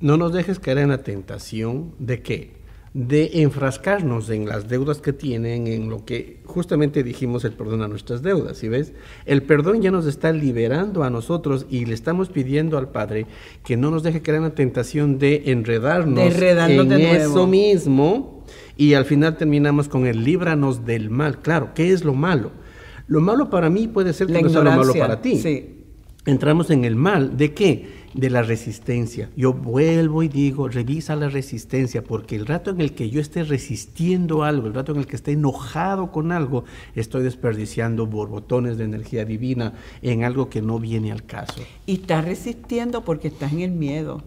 no 0.01 0.17
nos 0.17 0.33
dejes 0.33 0.59
caer 0.59 0.79
en 0.79 0.89
la 0.89 1.03
tentación 1.03 1.95
de 1.99 2.23
que 2.23 2.64
de 2.95 3.43
enfrascarnos 3.43 4.31
en 4.31 4.47
las 4.49 4.69
deudas 4.69 4.99
que 5.01 5.13
tienen, 5.13 5.67
en 5.67 5.91
lo 5.91 6.05
que 6.05 6.39
justamente 6.45 7.03
dijimos 7.03 7.45
el 7.45 7.53
perdón 7.53 7.83
a 7.83 7.89
nuestras 7.89 8.23
deudas, 8.23 8.57
¿sí 8.57 8.69
ves? 8.69 8.93
El 9.27 9.43
perdón 9.43 9.83
ya 9.83 9.91
nos 9.91 10.07
está 10.07 10.33
liberando 10.33 11.03
a 11.03 11.11
nosotros 11.11 11.67
y 11.69 11.87
le 11.87 11.95
estamos 11.95 12.29
pidiendo 12.29 12.79
al 12.79 12.91
Padre 12.91 13.27
que 13.65 13.77
no 13.77 13.91
nos 13.91 14.05
deje 14.05 14.23
caer 14.23 14.37
en 14.37 14.45
la 14.45 14.55
tentación 14.55 15.19
de 15.19 15.43
enredarnos 15.47 16.35
en 16.37 17.01
eso 17.01 17.49
mismo 17.49 18.45
y 18.77 18.95
al 18.95 19.05
final 19.05 19.37
terminamos 19.37 19.89
con 19.89 20.07
el 20.07 20.23
líbranos 20.23 20.87
del 20.87 21.11
mal. 21.11 21.41
Claro, 21.41 21.71
¿qué 21.75 21.93
es 21.93 22.05
lo 22.05 22.15
malo? 22.15 22.53
Lo 23.09 23.21
malo 23.21 23.51
para 23.51 23.71
mí 23.71 23.89
puede 23.89 24.13
ser 24.13 24.29
que 24.29 24.41
no 24.41 24.49
sea 24.49 24.63
lo 24.63 24.71
malo 24.71 24.95
para 24.95 25.21
ti. 25.21 25.39
Sí. 25.39 25.81
Entramos 26.27 26.71
en 26.71 26.85
el 26.85 26.95
mal, 26.95 27.37
¿de 27.37 27.53
qué? 27.53 28.04
De 28.15 28.31
la 28.31 28.43
resistencia. 28.43 29.29
Yo 29.37 29.53
vuelvo 29.53 30.23
y 30.23 30.29
digo, 30.29 30.69
revisa 30.69 31.17
la 31.17 31.29
resistencia, 31.29 32.03
porque 32.03 32.37
el 32.37 32.47
rato 32.47 32.71
en 32.71 32.81
el 32.81 32.95
que 32.95 33.11
yo 33.11 33.21
esté 33.21 33.43
resistiendo 33.43 34.45
algo, 34.45 34.69
el 34.69 34.75
rato 34.75 34.93
en 34.93 34.99
el 34.99 35.07
que 35.07 35.17
esté 35.17 35.33
enojado 35.33 36.13
con 36.13 36.33
algo, 36.33 36.65
estoy 36.95 37.25
desperdiciando 37.25 38.07
borbotones 38.07 38.79
de 38.79 38.85
energía 38.85 39.25
divina 39.25 39.75
en 40.01 40.25
algo 40.25 40.49
que 40.49 40.63
no 40.63 40.79
viene 40.79 41.11
al 41.13 41.25
caso. 41.25 41.61
Y 41.87 41.95
estás 41.95 42.25
resistiendo 42.25 43.05
porque 43.05 43.29
estás 43.29 43.53
en 43.53 43.61
el 43.61 43.73
miedo. 43.73 44.23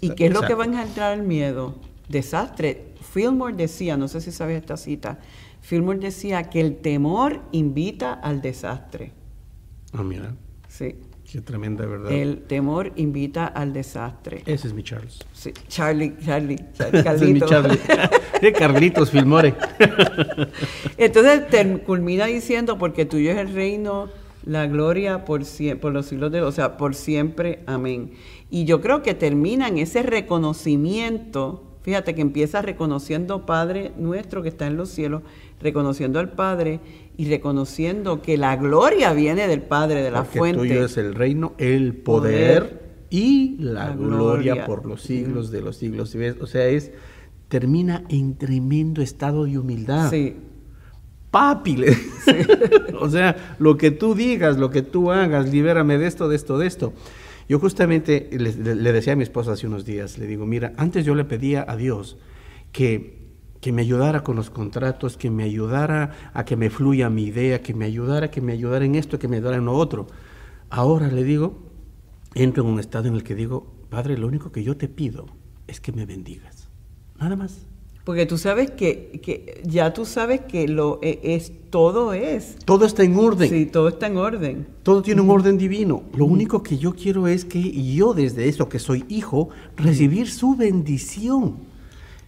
¿Y 0.00 0.10
qué 0.10 0.26
es 0.26 0.32
lo 0.32 0.42
que 0.42 0.54
va 0.54 0.64
a 0.64 0.68
engendrar 0.68 1.18
el 1.18 1.24
miedo? 1.24 1.74
Desastre. 2.08 2.92
Fillmore 3.00 3.56
decía, 3.56 3.96
no 3.96 4.06
sé 4.06 4.20
si 4.20 4.30
sabes 4.30 4.60
esta 4.60 4.76
cita, 4.76 5.18
Fillmore 5.60 5.98
decía 5.98 6.44
que 6.44 6.60
el 6.60 6.76
temor 6.76 7.40
invita 7.50 8.12
al 8.12 8.40
desastre. 8.40 9.12
Ah, 9.92 10.02
mira. 10.02 10.34
Sí. 10.72 10.94
Qué 11.30 11.40
tremenda 11.40 11.86
verdad. 11.86 12.10
El 12.10 12.42
temor 12.42 12.92
invita 12.96 13.46
al 13.46 13.72
desastre. 13.72 14.42
Ese 14.46 14.68
es 14.68 14.74
mi 14.74 14.82
Charles. 14.82 15.18
Sí, 15.32 15.52
Charlie, 15.68 16.14
Charlie, 16.24 16.56
Charlie 16.74 17.00
Ese 17.00 17.24
es 17.24 17.30
mi 17.30 17.40
Charlie. 17.40 17.78
Carlitos 18.58 19.10
Filmore. 19.10 19.54
Entonces 20.96 21.44
culmina 21.86 22.26
diciendo, 22.26 22.78
porque 22.78 23.04
tuyo 23.04 23.30
es 23.30 23.38
el 23.38 23.52
reino, 23.52 24.08
la 24.44 24.66
gloria 24.66 25.24
por, 25.24 25.42
por 25.80 25.92
los 25.92 26.06
siglos 26.06 26.32
de, 26.32 26.40
o 26.42 26.52
sea, 26.52 26.76
por 26.76 26.94
siempre. 26.94 27.60
Amén. 27.66 28.12
Y 28.50 28.64
yo 28.64 28.80
creo 28.80 29.02
que 29.02 29.14
termina 29.14 29.68
en 29.68 29.78
ese 29.78 30.02
reconocimiento, 30.02 31.64
fíjate 31.82 32.14
que 32.14 32.22
empieza 32.22 32.62
reconociendo 32.62 33.46
Padre 33.46 33.92
nuestro 33.96 34.42
que 34.42 34.48
está 34.48 34.66
en 34.66 34.76
los 34.76 34.88
cielos, 34.90 35.22
reconociendo 35.60 36.18
al 36.18 36.30
Padre 36.30 36.80
y 37.16 37.28
reconociendo 37.28 38.22
que 38.22 38.36
la 38.36 38.56
gloria 38.56 39.12
viene 39.12 39.46
del 39.46 39.62
Padre, 39.62 40.02
de 40.02 40.10
la 40.10 40.24
Porque 40.24 40.38
fuente. 40.38 40.58
tuyo 40.58 40.84
es 40.84 40.96
el 40.96 41.14
reino, 41.14 41.54
el 41.58 41.94
poder, 41.94 42.82
y 43.10 43.56
la, 43.58 43.90
gloria, 43.90 44.64
por 44.64 44.86
los 44.86 45.02
siglos 45.02 45.50
de 45.50 45.60
los 45.60 45.76
siglos. 45.76 46.16
O 46.40 46.46
sea, 46.46 46.66
es 46.66 46.92
termina 47.48 48.04
en 48.08 48.38
tremendo 48.38 49.02
estado 49.02 49.44
de 49.44 49.58
humildad. 49.58 50.10
Sí. 50.10 50.36
Papi, 51.30 51.84
o 53.00 53.08
sea, 53.08 53.56
lo 53.58 53.76
que 53.76 53.90
tú 53.90 54.14
digas, 54.14 54.58
lo 54.58 54.70
que 54.70 54.82
tú 54.82 55.10
hagas, 55.10 55.50
libérame 55.50 55.98
de 55.98 56.06
esto, 56.06 56.28
de 56.28 56.36
esto, 56.36 56.58
de 56.58 56.66
esto. 56.66 56.92
Yo 57.48 57.58
justamente 57.58 58.28
le, 58.32 58.74
le 58.74 58.92
decía 58.92 59.14
a 59.14 59.16
mi 59.16 59.22
esposa 59.22 59.52
hace 59.52 59.66
unos 59.66 59.84
días, 59.84 60.18
le 60.18 60.26
digo, 60.26 60.46
mira, 60.46 60.72
antes 60.76 61.04
yo 61.04 61.14
le 61.14 61.24
pedía 61.24 61.64
a 61.68 61.76
Dios 61.76 62.18
que 62.70 63.21
que 63.62 63.70
me 63.70 63.82
ayudara 63.82 64.24
con 64.24 64.34
los 64.34 64.50
contratos, 64.50 65.16
que 65.16 65.30
me 65.30 65.44
ayudara 65.44 66.30
a 66.34 66.44
que 66.44 66.56
me 66.56 66.68
fluya 66.68 67.08
mi 67.08 67.22
idea, 67.22 67.62
que 67.62 67.74
me 67.74 67.84
ayudara, 67.84 68.28
que 68.28 68.40
me 68.40 68.52
ayudara 68.52 68.84
en 68.84 68.96
esto, 68.96 69.20
que 69.20 69.28
me 69.28 69.36
ayudara 69.36 69.56
en 69.56 69.66
lo 69.66 69.74
otro. 69.74 70.08
Ahora 70.68 71.06
le 71.06 71.22
digo, 71.22 71.62
entro 72.34 72.64
en 72.64 72.70
un 72.70 72.80
estado 72.80 73.06
en 73.06 73.14
el 73.14 73.22
que 73.22 73.36
digo, 73.36 73.72
Padre, 73.88 74.18
lo 74.18 74.26
único 74.26 74.50
que 74.50 74.64
yo 74.64 74.76
te 74.76 74.88
pido 74.88 75.26
es 75.68 75.80
que 75.80 75.92
me 75.92 76.06
bendigas. 76.06 76.70
Nada 77.20 77.36
más. 77.36 77.64
Porque 78.02 78.26
tú 78.26 78.36
sabes 78.36 78.72
que, 78.72 79.20
que 79.22 79.62
ya 79.64 79.92
tú 79.92 80.06
sabes 80.06 80.40
que 80.40 80.66
lo 80.66 80.98
e, 81.00 81.20
es 81.22 81.52
todo 81.70 82.14
es. 82.14 82.56
Todo 82.64 82.84
está 82.84 83.04
en 83.04 83.14
orden. 83.14 83.48
Sí, 83.48 83.66
todo 83.66 83.86
está 83.86 84.08
en 84.08 84.16
orden. 84.16 84.66
Todo 84.82 85.02
tiene 85.02 85.20
un 85.20 85.30
orden 85.30 85.56
divino. 85.56 86.02
Lo 86.16 86.24
único 86.24 86.64
que 86.64 86.78
yo 86.78 86.96
quiero 86.96 87.28
es 87.28 87.44
que 87.44 87.62
yo 87.94 88.12
desde 88.12 88.48
eso 88.48 88.68
que 88.68 88.80
soy 88.80 89.04
hijo 89.08 89.50
recibir 89.76 90.28
su 90.28 90.56
bendición. 90.56 91.70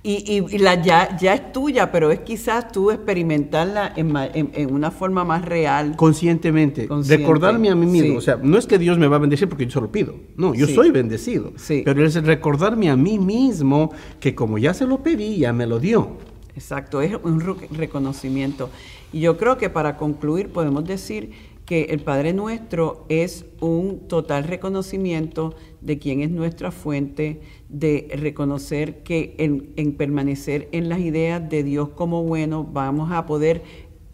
Y, 0.07 0.45
y, 0.51 0.59
la 0.59 0.83
ya, 0.83 1.17
ya 1.17 1.33
es 1.33 1.51
tuya, 1.51 1.91
pero 1.91 2.11
es 2.11 2.21
quizás 2.21 2.71
tú 2.71 2.91
experimentarla 2.91 3.91
en, 3.97 4.15
en, 4.35 4.75
una 4.75 4.91
forma 4.91 5.25
más 5.25 5.43
real. 5.47 5.97
Conscientemente. 5.97 6.87
Recordarme 7.09 7.71
a 7.71 7.75
mí 7.75 7.87
mismo. 7.87 8.19
O 8.19 8.21
sea, 8.21 8.37
no 8.37 8.59
es 8.59 8.67
que 8.67 8.77
Dios 8.77 8.99
me 8.99 9.09
va 9.09 9.17
a 9.17 9.19
bendecir 9.19 9.49
porque 9.49 9.65
yo 9.65 9.71
se 9.71 9.81
lo 9.81 9.91
pido. 9.91 10.15
No, 10.37 10.55
yo 10.55 10.67
soy 10.67 10.91
bendecido. 10.91 11.55
Sí. 11.57 11.81
Pero 11.87 12.05
es 12.05 12.23
recordarme 12.23 12.91
a 12.91 12.97
mí 12.97 13.19
mismo 13.19 13.95
que 14.21 14.35
como 14.35 14.59
ya 14.59 14.75
se 14.75 14.87
lo 14.87 15.03
pedí, 15.03 15.39
ya 15.39 15.55
me 15.55 15.67
lo 15.67 15.81
dio. 15.81 16.19
Exacto, 16.55 17.01
es 17.01 17.17
un 17.23 17.41
reconocimiento. 17.71 18.69
Y 19.11 19.21
yo 19.21 19.39
creo 19.39 19.57
que 19.57 19.71
para 19.71 19.97
concluir 19.97 20.51
podemos 20.51 20.85
decir 20.85 21.31
que 21.65 21.85
el 21.85 22.01
Padre 22.01 22.33
Nuestro 22.33 23.07
es 23.09 23.47
un 23.61 24.07
total 24.07 24.45
reconocimiento 24.45 25.55
de 25.81 25.99
quién 25.99 26.21
es 26.21 26.31
nuestra 26.31 26.71
fuente, 26.71 27.41
de 27.69 28.09
reconocer 28.17 29.03
que 29.03 29.35
en, 29.39 29.93
permanecer 29.97 30.69
en 30.73 30.89
las 30.89 31.01
ideas 31.01 31.49
de 31.49 31.63
Dios 31.63 31.91
como 31.91 32.23
bueno 32.23 32.65
vamos 32.65 33.13
a 33.13 33.27
poder 33.27 33.63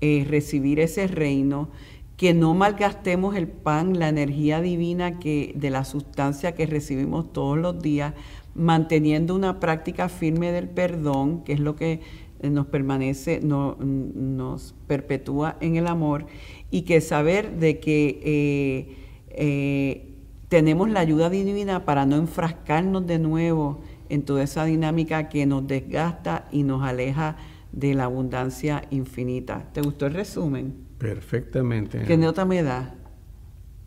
eh, 0.01 0.25
recibir 0.29 0.79
ese 0.81 1.07
reino, 1.09 1.71
que 2.17 2.35
no 2.35 2.55
malgastemos 2.55 3.35
el 3.35 3.49
pan, 3.49 3.99
la 3.99 4.09
energía 4.09 4.61
divina 4.61 5.19
que, 5.19 5.53
de 5.57 5.71
la 5.71 5.85
sustancia 5.85 6.55
que 6.55 6.67
recibimos 6.67 7.33
todos 7.33 7.59
los 7.59 7.81
días, 7.81 8.15
manteniendo 8.55 9.35
una 9.35 9.59
práctica 9.59 10.09
firme 10.09 10.53
del 10.53 10.69
perdón, 10.69 11.43
que 11.45 11.55
es 11.55 11.61
lo 11.61 11.77
que 11.77 12.01
nos 12.43 12.67
permanece, 12.67 13.41
nos 13.43 14.75
perpetúa 14.87 15.57
en 15.61 15.77
el 15.77 15.87
amor 15.87 16.27
y 16.71 16.83
que 16.83 17.01
saber 17.01 17.59
de 17.59 17.81
que 17.81 18.21
eh, 18.25 18.97
eh, 19.31 20.15
tenemos 20.49 20.89
la 20.91 21.01
ayuda 21.01 21.31
divina 21.31 21.85
para 21.85 22.07
no 22.07 22.17
enfrascarnos 22.17 23.07
de 23.07 23.19
nuevo 23.19 23.83
en 24.09 24.23
toda 24.23 24.43
esa 24.43 24.65
dinámica 24.65 25.29
que 25.29 25.47
nos 25.47 25.67
desgasta 25.67 26.49
y 26.51 26.63
nos 26.63 26.83
aleja 26.83 27.37
de 27.73 27.95
la 27.95 28.05
abundancia 28.05 28.85
infinita. 28.91 29.69
¿Te 29.73 29.81
gustó 29.81 30.07
el 30.07 30.15
resumen? 30.15 30.75
Perfectamente. 30.99 32.03
¿Qué 32.05 32.17
nota 32.17 32.45
me 32.45 32.63
da? 32.63 32.95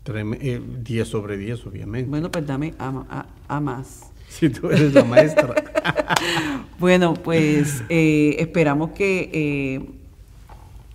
10 0.04 0.28
eh, 0.40 1.04
sobre 1.04 1.36
10, 1.36 1.66
obviamente. 1.66 2.10
Bueno, 2.10 2.30
pues 2.30 2.46
dame 2.46 2.74
a, 2.78 3.60
más. 3.60 4.10
Si 4.38 4.50
tú 4.50 4.68
eres 4.68 4.92
la 4.92 5.04
maestra. 5.04 5.54
bueno, 6.80 7.14
pues 7.14 7.84
esperamos 7.88 8.90
que 8.90 9.86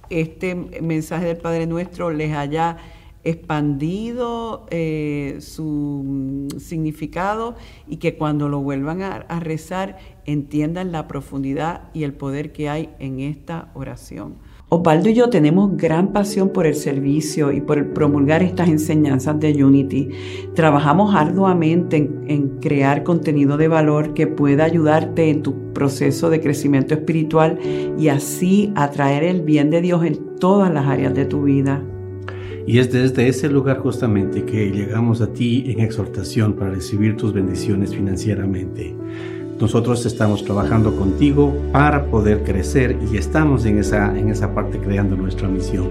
este 0.09 0.55
mensaje 0.55 1.27
del 1.27 1.37
Padre 1.37 1.65
Nuestro 1.65 2.11
les 2.11 2.33
haya 2.33 2.77
expandido 3.23 4.65
eh, 4.71 5.37
su 5.39 6.47
significado 6.57 7.55
y 7.87 7.97
que 7.97 8.15
cuando 8.15 8.49
lo 8.49 8.59
vuelvan 8.59 9.01
a 9.01 9.39
rezar 9.39 9.97
entiendan 10.25 10.91
la 10.91 11.07
profundidad 11.07 11.83
y 11.93 12.03
el 12.03 12.13
poder 12.13 12.51
que 12.51 12.69
hay 12.69 12.89
en 12.99 13.19
esta 13.19 13.69
oración. 13.73 14.35
Osvaldo 14.71 15.09
y 15.09 15.15
yo 15.15 15.31
tenemos 15.31 15.75
gran 15.77 16.13
pasión 16.13 16.49
por 16.49 16.67
el 16.67 16.75
servicio 16.75 17.51
y 17.51 17.59
por 17.59 17.91
promulgar 17.91 18.43
estas 18.43 18.69
enseñanzas 18.69 19.39
de 19.39 19.63
Unity. 19.63 20.09
Trabajamos 20.53 21.15
arduamente 21.15 21.97
en, 21.97 22.59
crear 22.59 23.03
contenido 23.03 23.57
de 23.57 23.67
valor 23.67 24.13
que 24.13 24.27
pueda 24.27 24.65
ayudarte 24.65 25.31
en 25.31 25.41
tu 25.41 25.73
proceso 25.73 26.29
de 26.29 26.39
crecimiento 26.39 26.93
espiritual 26.93 27.57
y 27.97 28.09
así 28.09 28.71
atraer 28.75 29.23
el 29.23 29.41
bien 29.41 29.71
de 29.71 29.81
Dios 29.81 30.05
en 30.05 30.35
todas 30.39 30.71
las 30.71 30.85
áreas 30.85 31.15
de 31.15 31.25
tu 31.25 31.41
vida. 31.43 31.83
Y 32.67 32.77
es 32.77 32.91
desde 32.91 33.27
ese 33.27 33.49
lugar 33.49 33.79
justamente 33.79 34.45
que 34.45 34.69
llegamos 34.69 35.21
a 35.21 35.33
ti 35.33 35.63
en 35.65 35.79
exhortación 35.79 36.53
para 36.53 36.69
recibir 36.69 37.17
tus 37.17 37.33
bendiciones 37.33 37.95
financieramente. 37.95 38.95
Nosotros 39.59 40.05
estamos 40.05 40.45
trabajando 40.45 40.95
contigo 40.95 41.53
para 41.73 42.05
poder 42.05 42.43
crecer 42.43 42.97
y 43.11 43.17
estamos 43.17 43.65
en 43.65 43.79
esa, 43.79 44.17
en 44.17 44.29
esa 44.29 44.53
parte 44.53 44.79
creando 44.79 45.17
nuestra 45.17 45.49
misión. 45.49 45.89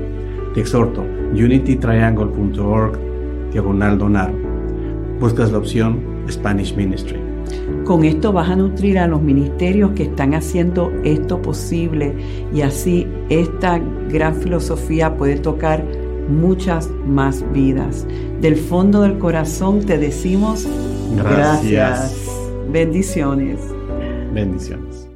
Te 0.55 0.61
exhorto, 0.61 1.05
unitytriangle.org, 1.33 2.99
diagonal 3.53 3.99
donar. 3.99 4.33
Buscas 5.21 5.53
la 5.53 5.59
opción 5.59 6.01
Spanish 6.31 6.75
Ministry. 6.75 7.19
Con 7.85 8.05
esto 8.05 8.33
vas 8.33 8.49
a 8.49 8.57
nutrir 8.57 8.99
a 8.99 9.07
los 9.07 9.21
ministerios 9.21 9.91
que 9.93 10.05
están 10.05 10.33
haciendo 10.33 10.91
esto 11.05 11.43
posible 11.43 12.15
y 12.55 12.63
así 12.63 13.07
esta 13.29 13.81
gran 14.11 14.35
filosofía 14.37 15.15
puede 15.17 15.37
tocar 15.37 15.85
muchas 16.31 16.91
más 17.07 17.45
vidas. 17.53 18.07
Del 18.41 18.57
fondo 18.57 19.03
del 19.03 19.19
corazón 19.19 19.81
te 19.81 19.99
decimos 19.99 20.67
gracias. 21.17 21.71
gracias. 21.71 22.38
Bendiciones. 22.71 23.61
Bendiciones. 24.35 25.08